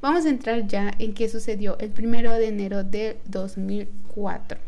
[0.00, 4.58] Vamos a entrar ya en qué sucedió el primero de enero de 2004.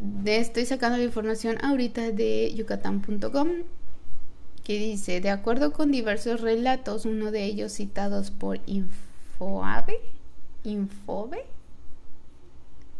[0.00, 3.48] De estoy sacando la información ahorita de yucatán.com
[4.64, 9.98] que dice, de acuerdo con diversos relatos, uno de ellos citados por Infoave,
[10.64, 11.44] Infobe,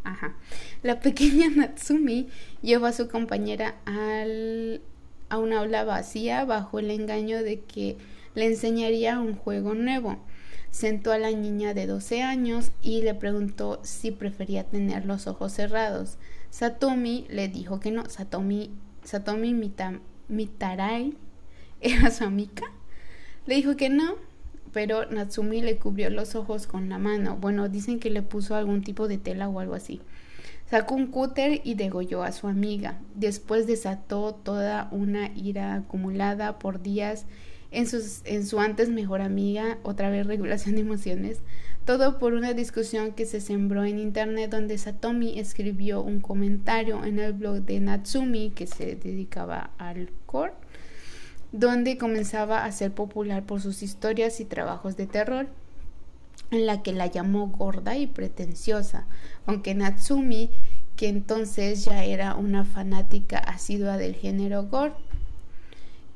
[0.05, 0.37] Ajá.
[0.83, 2.29] La pequeña Natsumi
[2.63, 4.83] llevó a su compañera al
[5.31, 7.97] a una aula vacía bajo el engaño de que
[8.35, 10.19] le enseñaría un juego nuevo.
[10.71, 15.53] Sentó a la niña de 12 años y le preguntó si prefería tener los ojos
[15.53, 16.19] cerrados.
[16.51, 18.09] Satomi le dijo que no.
[18.09, 18.71] Satomi,
[19.05, 19.55] Satomi
[20.29, 21.17] Mitarai
[21.81, 22.71] era su amiga.
[23.47, 24.17] Le dijo que no,
[24.73, 27.37] pero Natsumi le cubrió los ojos con la mano.
[27.37, 30.01] Bueno, dicen que le puso algún tipo de tela o algo así.
[30.71, 33.01] Sacó un cúter y degolló a su amiga.
[33.15, 37.27] Después desató toda una ira acumulada por días
[37.73, 37.87] en,
[38.25, 41.43] en su antes mejor amiga, otra vez regulación de emociones.
[41.85, 47.19] Todo por una discusión que se sembró en internet donde Satomi escribió un comentario en
[47.19, 50.53] el blog de Natsumi que se dedicaba al core,
[51.53, 55.49] donde comenzaba a ser popular por sus historias y trabajos de terror
[56.51, 59.07] en la que la llamó gorda y pretenciosa,
[59.47, 60.51] aunque Natsumi,
[60.97, 64.95] que entonces ya era una fanática asidua del género gore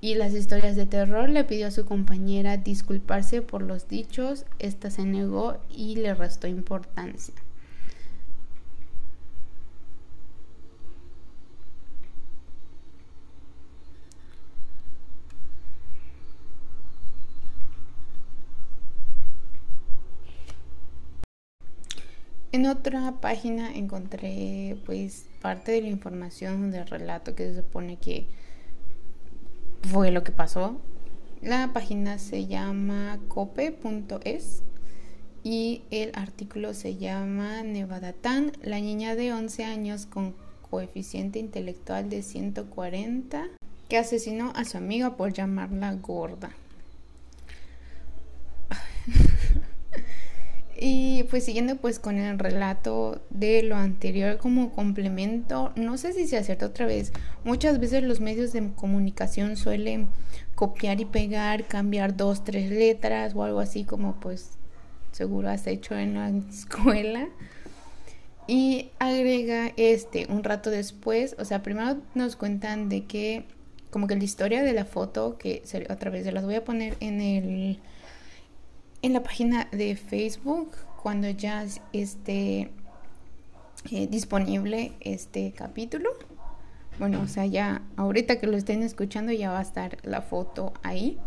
[0.05, 4.91] y las historias de terror, le pidió a su compañera disculparse por los dichos, esta
[4.91, 7.35] se negó y le restó importancia.
[22.55, 28.29] En otra página encontré pues parte de la información del relato que se supone que
[29.83, 30.81] fue lo que pasó.
[31.43, 34.63] La página se llama cope.es
[35.43, 40.37] y el artículo se llama Nevadatan, la niña de 11 años con
[40.71, 43.49] coeficiente intelectual de 140
[43.89, 46.53] que asesinó a su amiga por llamarla gorda.
[50.87, 56.29] Y pues siguiendo pues con el relato de lo anterior como complemento, no sé si
[56.29, 57.11] se acierta otra vez,
[57.43, 60.09] muchas veces los medios de comunicación suelen
[60.55, 64.59] copiar y pegar, cambiar dos, tres letras o algo así como pues
[65.11, 67.31] seguro has hecho en la escuela.
[68.47, 73.47] Y agrega este un rato después, o sea, primero nos cuentan de que
[73.89, 76.95] como que la historia de la foto, que otra vez se las voy a poner
[77.01, 77.81] en el
[79.05, 80.71] en la página de Facebook
[81.03, 82.71] cuando ya esté
[83.91, 86.09] eh, disponible este capítulo.
[86.99, 90.73] Bueno, o sea, ya ahorita que lo estén escuchando ya va a estar la foto
[90.83, 91.19] ahí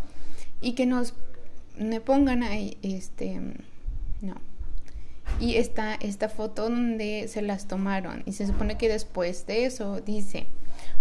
[0.60, 1.14] y que nos
[1.78, 3.40] me pongan ahí este
[4.22, 4.34] no
[5.40, 8.24] Y está esta foto donde se las tomaron.
[8.26, 10.48] Y se supone que después de eso, dice,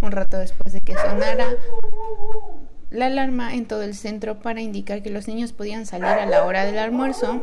[0.03, 1.57] un rato después de que sonara
[2.91, 6.45] la alarma en todo el centro para indicar que los niños podían salir a la
[6.45, 7.43] hora del almuerzo,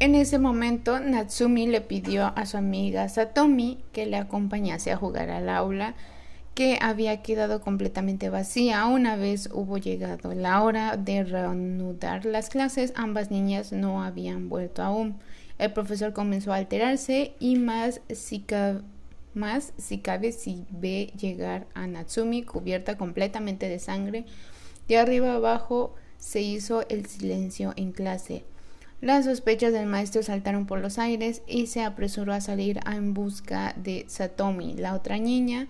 [0.00, 5.28] en ese momento Natsumi le pidió a su amiga Satomi que le acompañase a jugar
[5.28, 5.94] al aula
[6.54, 8.86] que había quedado completamente vacía.
[8.86, 14.82] Una vez hubo llegado la hora de reanudar las clases, ambas niñas no habían vuelto
[14.82, 15.16] aún.
[15.58, 18.44] El profesor comenzó a alterarse y más si,
[19.34, 24.24] más si cabe si ve llegar a Natsumi cubierta completamente de sangre.
[24.88, 28.44] De arriba abajo se hizo el silencio en clase.
[29.00, 33.74] Las sospechas del maestro saltaron por los aires y se apresuró a salir en busca
[33.76, 35.68] de Satomi, la otra niña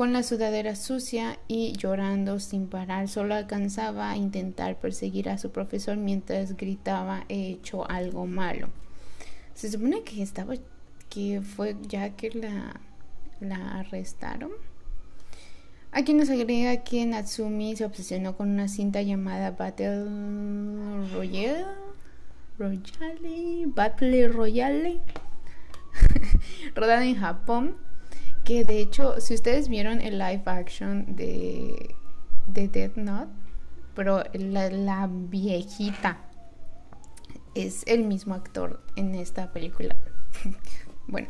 [0.00, 5.50] con la sudadera sucia y llorando sin parar, solo alcanzaba a intentar perseguir a su
[5.50, 8.70] profesor mientras gritaba he hecho algo malo.
[9.52, 10.54] Se supone que estaba
[11.10, 12.80] que fue ya que la,
[13.40, 14.52] la arrestaron.
[15.92, 21.66] Aquí nos agrega que Natsumi se obsesionó con una cinta llamada Battle Royale.
[22.58, 23.64] Royale.
[23.66, 25.00] Battle Royale.
[26.74, 27.76] rodada en Japón
[28.44, 31.94] que de hecho, si ustedes vieron el live action de,
[32.48, 33.30] de Death Note,
[33.94, 36.18] pero la, viejita
[37.54, 39.96] es el mismo actor en esta película.
[41.06, 41.28] bueno,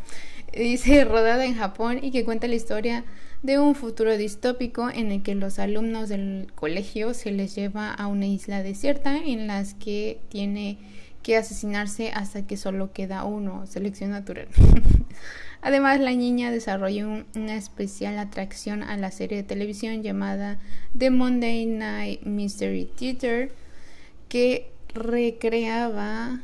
[0.53, 3.05] dice rodada en Japón y que cuenta la historia
[3.43, 8.07] de un futuro distópico en el que los alumnos del colegio se les lleva a
[8.07, 10.79] una isla desierta en las que tiene
[11.23, 14.49] que asesinarse hasta que solo queda uno, selección natural.
[15.63, 20.59] Además, la niña desarrolló una especial atracción a la serie de televisión llamada
[20.97, 23.53] The Monday Night Mystery Theater,
[24.29, 26.41] que recreaba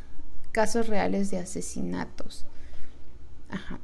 [0.52, 2.46] casos reales de asesinatos.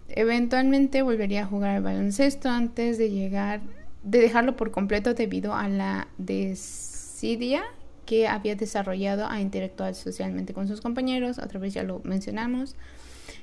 [0.09, 3.61] Eventualmente volvería a jugar al baloncesto antes de llegar,
[4.03, 7.63] de dejarlo por completo debido a la desidia
[8.05, 11.39] que había desarrollado a interactuar socialmente con sus compañeros.
[11.39, 12.77] Otra vez ya lo mencionamos.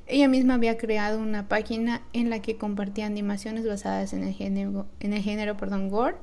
[0.05, 4.88] Ella misma había creado una página en la que compartía animaciones basadas en el género,
[4.99, 6.17] en el género perdón, gore,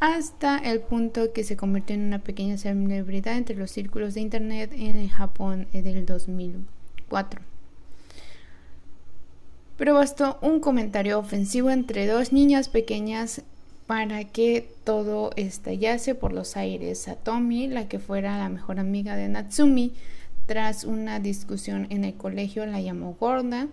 [0.00, 4.72] hasta el punto que se convirtió en una pequeña celebridad entre los círculos de internet
[4.74, 7.51] en Japón del 2004.
[9.82, 13.42] Pero bastó un comentario ofensivo entre dos niñas pequeñas
[13.88, 17.00] para que todo estallase por los aires.
[17.00, 19.92] Satomi, la que fuera la mejor amiga de Natsumi,
[20.46, 23.66] tras una discusión en el colegio, la llamó gorda.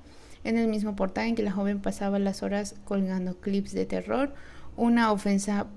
[0.43, 4.34] En el mismo portal en que la joven pasaba las horas colgando clips de terror,
[4.78, 5.68] una ofensa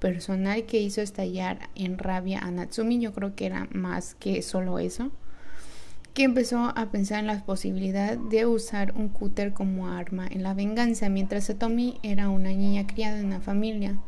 [0.00, 2.98] personal que hizo estallar en rabia a Natsumi.
[2.98, 5.12] Yo creo que era más que solo eso.
[6.16, 10.54] Que empezó a pensar en la posibilidad de usar un cúter como arma en la
[10.54, 14.00] venganza, mientras Satomi era una niña criada en una familia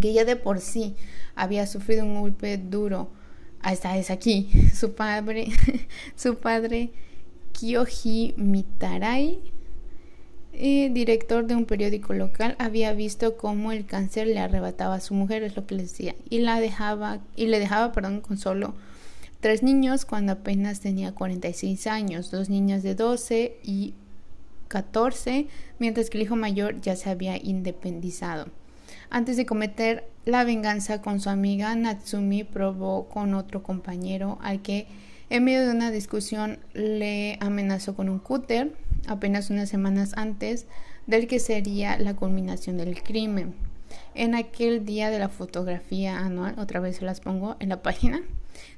[0.00, 0.96] que ya de por sí
[1.36, 3.10] había sufrido un golpe duro
[3.64, 4.50] esta es aquí.
[4.74, 5.48] Su padre,
[6.16, 6.90] su padre
[7.52, 9.40] Kyoji Mitarai,
[10.52, 15.14] eh, director de un periódico local, había visto cómo el cáncer le arrebataba a su
[15.14, 18.74] mujer, es lo que le decía, y la dejaba y le dejaba, perdón, con solo
[19.40, 23.94] tres niños cuando apenas tenía 46 años, dos niñas de 12 y
[24.68, 25.46] 14,
[25.78, 28.46] mientras que el hijo mayor ya se había independizado.
[29.10, 34.86] Antes de cometer la venganza con su amiga, Natsumi probó con otro compañero al que
[35.30, 38.74] en medio de una discusión le amenazó con un cúter
[39.06, 40.66] apenas unas semanas antes
[41.06, 43.54] del que sería la culminación del crimen.
[44.14, 48.20] En aquel día de la fotografía anual, otra vez se las pongo en la página,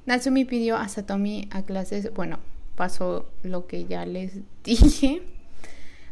[0.05, 2.39] Natsumi pidió a Satomi a clases, bueno,
[2.75, 5.21] pasó lo que ya les dije,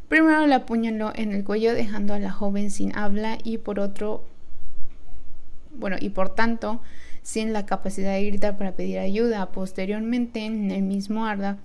[0.10, 4.24] Primero la apuñaló en el cuello dejando a la joven sin habla y por otro,
[5.76, 6.82] bueno, y por tanto
[7.22, 9.52] sin la capacidad de gritar para pedir ayuda.
[9.52, 11.60] Posteriormente, en el mismo arma,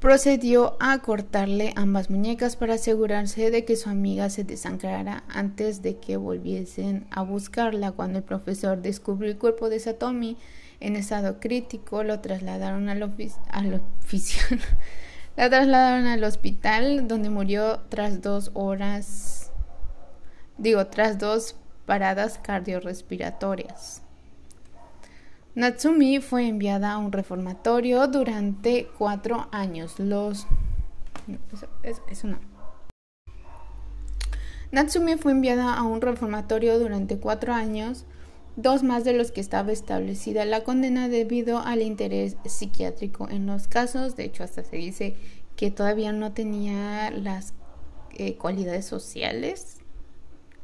[0.00, 5.96] procedió a cortarle ambas muñecas para asegurarse de que su amiga se desangrara antes de
[5.98, 7.92] que volviesen a buscarla.
[7.92, 10.36] Cuando el profesor descubrió el cuerpo de Satomi
[10.80, 13.02] en estado crítico, lo trasladaron al,
[13.50, 14.42] al oficio
[15.36, 19.52] la trasladaron al hospital donde murió tras dos horas,
[20.58, 24.05] digo, tras dos paradas cardiorrespiratorias.
[25.56, 29.98] Natsumi fue enviada a un reformatorio durante cuatro años.
[29.98, 30.46] Los...
[31.82, 32.38] eso, no.
[34.70, 38.04] Natsumi fue enviada a un reformatorio durante cuatro años
[38.56, 43.66] dos más de los que estaba establecida la condena debido al interés psiquiátrico en los
[43.66, 44.14] casos.
[44.14, 45.16] De hecho, hasta se dice
[45.56, 47.54] que todavía no tenía las
[48.14, 49.78] eh, cualidades sociales.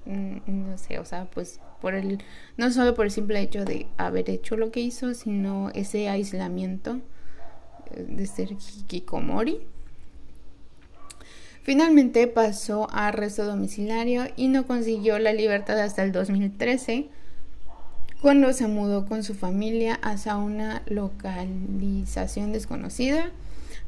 [0.05, 2.19] Mm, no sé, o sea, pues por el,
[2.57, 7.01] no solo por el simple hecho de haber hecho lo que hizo, sino ese aislamiento
[7.93, 9.61] eh, de ser hikikomori.
[11.63, 17.09] Finalmente pasó a arresto domiciliario y no consiguió la libertad hasta el 2013
[18.21, 23.31] cuando se mudó con su familia hacia una localización desconocida.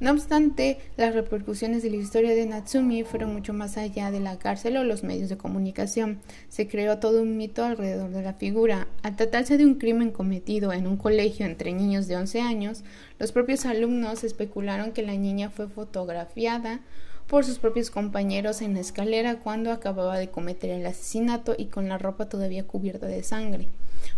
[0.01, 4.38] No obstante, las repercusiones de la historia de Natsumi fueron mucho más allá de la
[4.38, 6.18] cárcel o los medios de comunicación.
[6.49, 8.88] Se creó todo un mito alrededor de la figura.
[9.03, 12.82] Al tratarse de un crimen cometido en un colegio entre niños de 11 años,
[13.18, 16.80] los propios alumnos especularon que la niña fue fotografiada
[17.26, 21.88] por sus propios compañeros en la escalera cuando acababa de cometer el asesinato y con
[21.88, 23.68] la ropa todavía cubierta de sangre.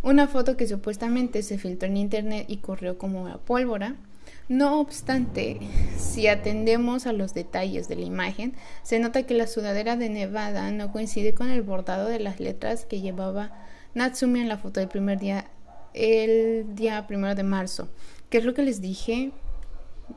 [0.02, 3.96] Una foto que supuestamente se filtró en internet y corrió como la pólvora.
[4.48, 5.58] No obstante,
[5.98, 10.70] si atendemos a los detalles de la imagen, se nota que la sudadera de Nevada
[10.70, 13.50] no coincide con el bordado de las letras que llevaba
[13.94, 15.46] Natsumi en la foto del primer día,
[15.94, 17.88] el día primero de marzo.
[18.30, 19.32] ¿Qué es lo que les dije?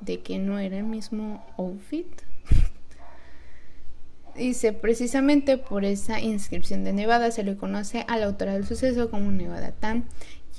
[0.01, 2.07] De que no era el mismo outfit.
[4.35, 9.09] Dice, precisamente por esa inscripción de Nevada se le conoce a la autora del suceso
[9.09, 10.05] como Nevada Tan.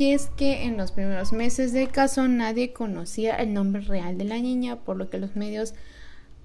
[0.00, 4.24] Y es que en los primeros meses del caso nadie conocía el nombre real de
[4.24, 5.74] la niña, por lo que los medios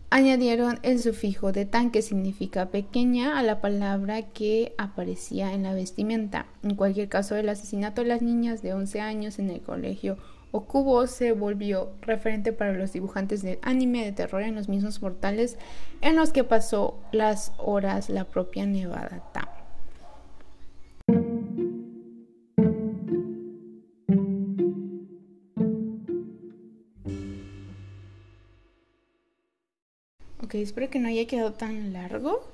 [0.10, 5.74] añadieron el sufijo de tan que significa pequeña a la palabra que aparecía en la
[5.74, 6.48] vestimenta.
[6.64, 10.18] En cualquier caso, el asesinato de las niñas de 11 años en el colegio
[10.52, 15.58] Okubo se volvió referente para los dibujantes de anime de terror en los mismos portales
[16.02, 19.55] en los que pasó las horas la propia Nevada Town.
[30.62, 32.48] Espero que no haya quedado tan largo,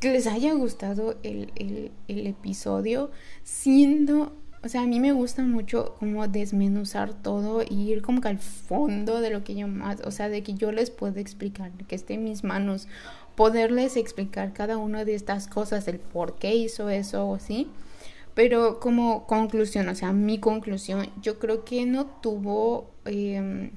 [0.00, 3.10] que les haya gustado el, el, el episodio,
[3.42, 4.32] siendo
[4.62, 8.38] o sea, a mí me gusta mucho como desmenuzar todo y ir como que al
[8.38, 11.94] fondo de lo que yo más, o sea, de que yo les pueda explicar, que
[11.94, 12.88] esté en mis manos,
[13.36, 17.68] poderles explicar cada una de estas cosas, el por qué hizo eso o así.
[18.34, 23.70] Pero como conclusión, o sea, mi conclusión, yo creo que no tuvo em,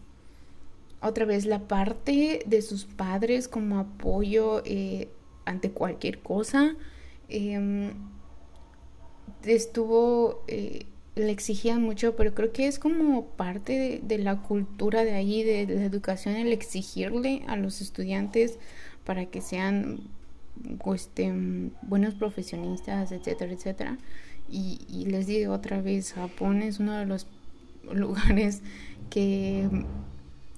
[1.01, 5.09] otra vez la parte de sus padres como apoyo eh,
[5.45, 6.75] ante cualquier cosa.
[7.29, 7.91] Eh,
[9.43, 10.85] estuvo, eh,
[11.15, 15.65] le exigían mucho, pero creo que es como parte de, la cultura de ahí, de,
[15.67, 18.59] la educación, el exigirle a los estudiantes
[19.05, 20.01] para que sean
[20.93, 21.33] este,
[21.81, 23.97] buenos profesionistas, etcétera, etcétera.
[24.49, 27.25] Y, y les digo otra vez, Japón es uno de los
[27.91, 28.61] lugares
[29.09, 29.67] que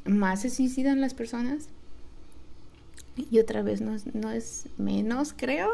[0.06, 1.70] más se suicidan las personas.
[3.16, 5.70] Y otra vez no no es menos, creo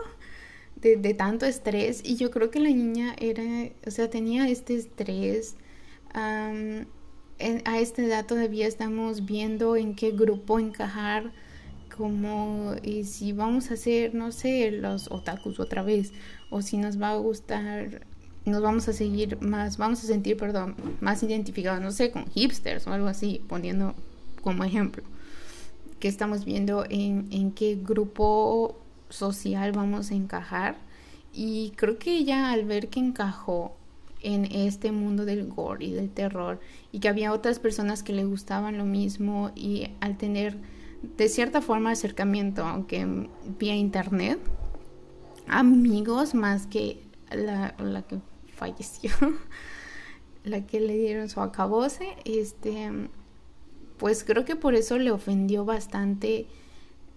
[0.81, 3.43] de, tanto estrés y yo creo que la niña era,
[3.85, 5.55] o sea, tenía este estrés.
[6.13, 11.31] a esta edad todavía estamos viendo en qué grupo encajar,
[11.95, 16.13] como y si vamos a hacer, no sé, los otakus otra vez,
[16.49, 18.05] o si nos va a gustar,
[18.45, 22.87] nos vamos a seguir más, vamos a sentir, perdón, más identificados, no sé, con hipsters
[22.87, 23.95] o algo así, poniendo
[24.41, 25.03] como ejemplo,
[25.99, 28.79] que estamos viendo en, en qué grupo
[29.09, 30.77] social vamos a encajar.
[31.33, 33.75] Y creo que ella al ver que encajó
[34.21, 36.59] en este mundo del gore y del terror
[36.91, 40.57] y que había otras personas que le gustaban lo mismo y al tener
[41.01, 44.39] de cierta forma acercamiento, aunque vía internet,
[45.47, 48.19] amigos más que la, la que
[48.53, 49.11] falleció,
[50.43, 52.91] la que le dieron su acabose, este,
[53.99, 56.47] pues creo que por eso le ofendió bastante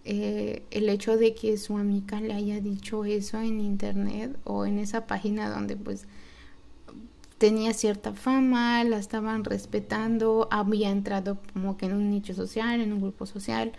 [0.05, 4.79] eh, el hecho de que su amiga le haya dicho eso en internet o en
[4.79, 6.07] esa página donde pues
[7.39, 12.93] tenía cierta fama, la estaban respetando, había entrado como que en un nicho social, en
[12.93, 13.73] un grupo social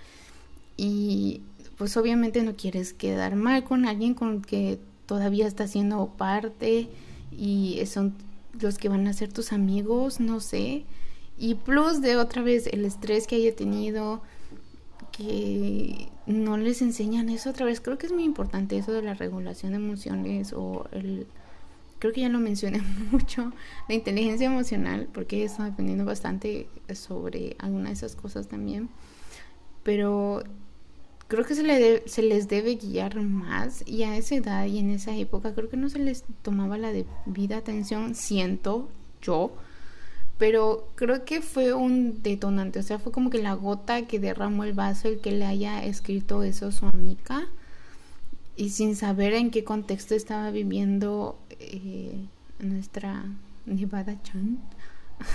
[0.77, 1.41] y
[1.77, 6.87] pues obviamente no quieres quedar mal con alguien con que todavía está siendo parte
[7.31, 8.13] y son
[8.61, 10.85] los que van a ser tus amigos, no sé.
[11.37, 14.21] Y plus de otra vez el estrés que haya tenido,
[15.11, 17.81] que no les enseñan eso otra vez.
[17.81, 21.27] Creo que es muy importante eso de la regulación de emociones o el...
[21.99, 22.81] Creo que ya lo mencioné
[23.11, 23.53] mucho,
[23.87, 28.89] la inteligencia emocional, porque está aprendiendo bastante sobre alguna de esas cosas también.
[29.83, 30.43] Pero
[31.27, 34.89] creo que se, le se les debe guiar más y a esa edad y en
[34.89, 38.89] esa época creo que no se les tomaba la debida atención, siento
[39.21, 39.51] yo,
[40.43, 44.65] pero creo que fue un detonante, o sea, fue como que la gota que derramó
[44.65, 47.47] el vaso el que le haya escrito eso a su amiga
[48.57, 52.25] y sin saber en qué contexto estaba viviendo eh,
[52.59, 53.23] nuestra
[53.65, 54.59] Nevada Chan.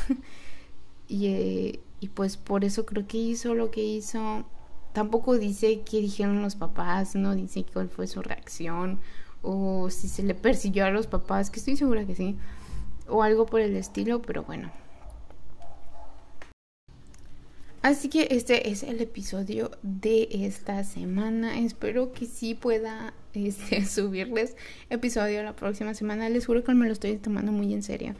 [1.08, 4.44] y, eh, y pues por eso creo que hizo lo que hizo.
[4.92, 9.00] Tampoco dice qué dijeron los papás, no dice cuál fue su reacción
[9.40, 12.36] o si se le persiguió a los papás, que estoy segura que sí,
[13.08, 14.70] o algo por el estilo, pero bueno,
[17.88, 21.58] Así que este es el episodio de esta semana.
[21.58, 24.56] Espero que sí pueda este, subirles
[24.90, 26.28] episodio la próxima semana.
[26.28, 28.14] Les juro que me lo estoy tomando muy en serio.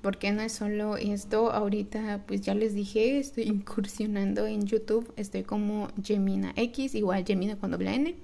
[0.00, 1.52] Porque no es solo esto.
[1.52, 5.12] Ahorita, pues ya les dije, estoy incursionando en YouTube.
[5.18, 8.14] Estoy como Gemina X, igual Gemina con doble N.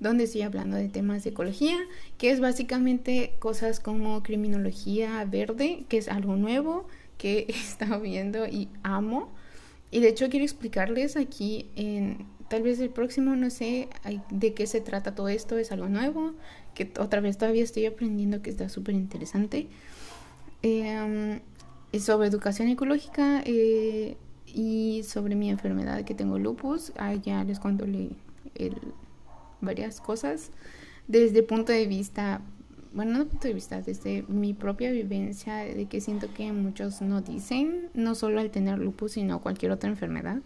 [0.00, 1.76] Donde estoy hablando de temas de ecología,
[2.18, 8.48] que es básicamente cosas como criminología verde, que es algo nuevo que he estado viendo
[8.48, 9.32] y amo
[9.94, 13.88] y de hecho quiero explicarles aquí en tal vez el próximo, no sé
[14.28, 16.32] de qué se trata todo esto, es algo nuevo,
[16.74, 19.68] que otra vez todavía estoy aprendiendo que está súper interesante.
[20.62, 21.40] Eh,
[21.92, 24.16] es sobre educación ecológica eh,
[24.46, 26.92] y sobre mi enfermedad que tengo lupus.
[26.96, 27.86] Ah, ya les cuento
[29.60, 30.50] varias cosas
[31.06, 32.40] desde el punto de vista
[32.94, 38.14] bueno, no vista, desde mi propia vivencia, de que siento que muchos no dicen, no
[38.14, 40.38] solo al tener lupus, sino cualquier otra enfermedad.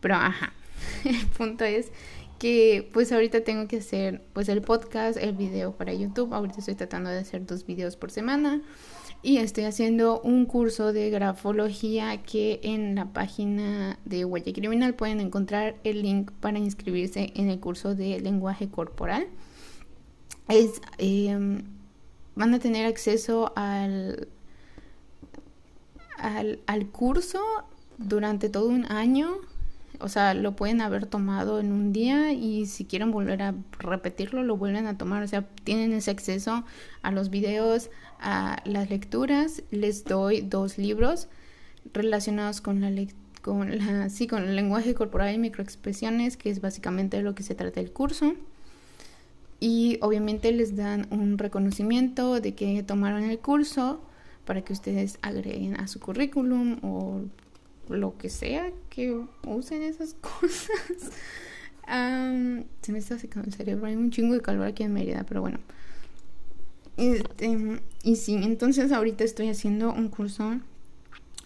[0.00, 0.52] Pero, ajá,
[1.04, 1.92] el punto es
[2.38, 6.34] que pues ahorita tengo que hacer pues el podcast, el video para YouTube.
[6.34, 8.60] Ahorita estoy tratando de hacer dos videos por semana
[9.22, 15.20] y estoy haciendo un curso de grafología que en la página de Huella Criminal pueden
[15.20, 19.26] encontrar el link para inscribirse en el curso de lenguaje corporal
[20.48, 21.62] es, em,
[22.34, 24.28] van a tener acceso al,
[26.18, 27.40] al, curso
[27.98, 29.36] durante todo un año.
[29.98, 34.42] O sea, lo pueden haber tomado en un día y si quieren volver a repetirlo,
[34.42, 35.22] lo vuelven a tomar.
[35.22, 36.64] O sea, tienen ese acceso
[37.02, 37.90] a los videos,
[38.20, 39.62] a las lecturas.
[39.70, 41.28] Les doy dos libros
[41.94, 42.90] relacionados con la
[43.40, 47.54] con la, sí, con el lenguaje corporal y microexpresiones, que es básicamente lo que se
[47.54, 48.34] trata el curso
[49.60, 54.00] y obviamente les dan un reconocimiento de que tomaron el curso
[54.44, 57.22] para que ustedes agreguen a su currículum o
[57.88, 61.10] lo que sea que usen esas cosas.
[62.82, 65.40] se me está secando el cerebro, hay un chingo de calor aquí en Mérida, pero
[65.40, 65.58] bueno.
[66.96, 70.60] Este, y sí, entonces ahorita estoy haciendo un curso,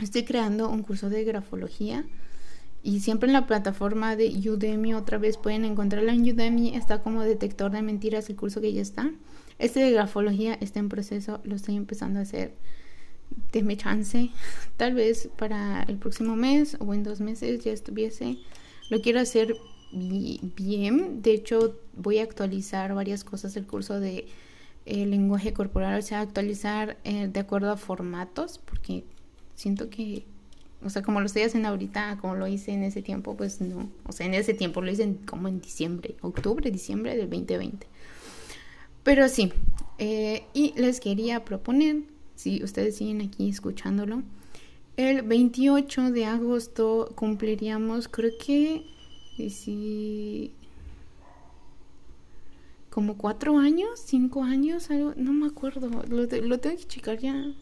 [0.00, 2.04] estoy creando un curso de grafología
[2.82, 7.22] y siempre en la plataforma de Udemy, otra vez pueden encontrarlo en Udemy, está como
[7.22, 9.10] detector de mentiras el curso que ya está.
[9.58, 12.54] Este de grafología está en proceso, lo estoy empezando a hacer.
[13.52, 14.30] Deme chance,
[14.76, 18.38] tal vez para el próximo mes o en dos meses ya estuviese.
[18.88, 19.56] Lo quiero hacer
[19.92, 24.26] bien, de hecho voy a actualizar varias cosas del curso de
[24.86, 29.04] eh, lenguaje corporal, o sea, actualizar eh, de acuerdo a formatos, porque
[29.54, 30.24] siento que
[30.82, 33.90] o sea, como lo estoy haciendo ahorita, como lo hice en ese tiempo, pues no.
[34.06, 37.86] O sea, en ese tiempo lo hice como en diciembre, octubre, diciembre del 2020.
[39.02, 39.52] Pero sí,
[39.98, 42.02] eh, y les quería proponer,
[42.34, 44.22] si ustedes siguen aquí escuchándolo,
[44.96, 48.86] el 28 de agosto cumpliríamos, creo que,
[49.50, 50.52] sí,
[52.88, 57.54] como cuatro años, cinco años, algo, no me acuerdo, lo tengo que checar ya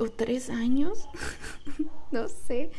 [0.00, 1.08] o tres años,
[2.10, 2.70] no sé,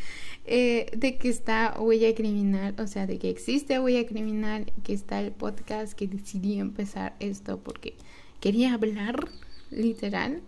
[0.45, 5.21] eh, de que está Huella Criminal, o sea, de que existe Huella Criminal, que está
[5.21, 7.95] el podcast, que decidí empezar esto porque
[8.39, 9.29] quería hablar,
[9.69, 10.41] literal,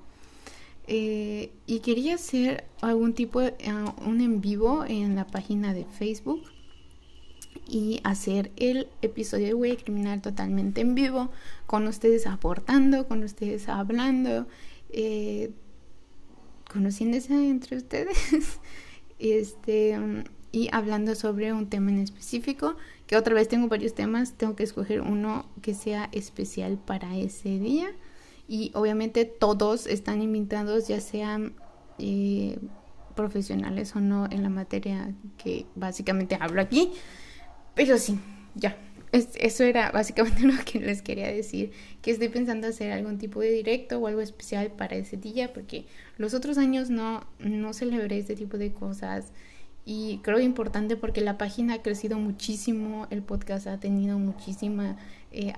[0.88, 5.86] eh, y quería hacer algún tipo de uh, un en vivo en la página de
[5.86, 6.44] Facebook
[7.70, 11.30] y hacer el episodio de Huella Criminal totalmente en vivo,
[11.68, 14.48] con ustedes aportando, con ustedes hablando.
[14.90, 15.52] Eh,
[16.74, 18.18] conociéndose entre ustedes.
[19.20, 19.98] Este,
[20.52, 22.76] y hablando sobre un tema en específico,
[23.08, 27.58] que otra vez tengo varios temas, tengo que escoger uno que sea especial para ese
[27.58, 27.88] día.
[28.50, 31.54] Y obviamente todos están invitados, ya sean
[32.00, 32.60] eh,
[33.16, 36.92] profesionales o no en la materia que básicamente hablo aquí,
[37.76, 38.20] pero sí,
[38.56, 38.76] ya,
[39.14, 43.52] eso era básicamente lo que les quería decir, que estoy pensando hacer algún tipo de
[43.52, 45.86] directo o algo especial para ese día, porque
[46.18, 49.32] los otros años no, no celebré este tipo de cosas
[49.86, 54.98] y creo importante porque la página ha crecido muchísimo, el podcast ha tenido muchísima
[55.32, 55.54] eh,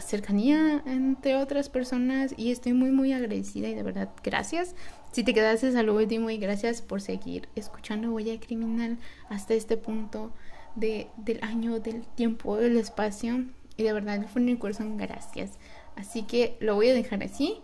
[0.00, 4.74] cercanía entre otras personas y estoy muy muy agradecida y de verdad gracias.
[5.12, 8.98] Si te quedaste a lo último y gracias por seguir escuchando Huella Criminal
[9.28, 10.32] hasta este punto
[10.74, 13.44] de, del año, del tiempo, del espacio
[13.76, 15.58] y de verdad fue un corazón gracias.
[15.96, 17.60] Así que lo voy a dejar así.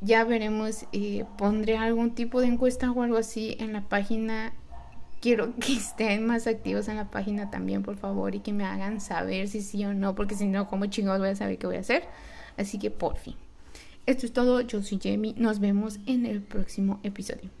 [0.00, 4.52] Ya veremos, eh, pondré algún tipo de encuesta o algo así en la página
[5.20, 9.00] quiero que estén más activos en la página también, por favor, y que me hagan
[9.00, 11.76] saber si sí o no, porque si no, como chingados voy a saber qué voy
[11.76, 12.04] a hacer.
[12.56, 13.36] Así que por fin.
[14.06, 17.59] Esto es todo, yo soy Jamie, nos vemos en el próximo episodio.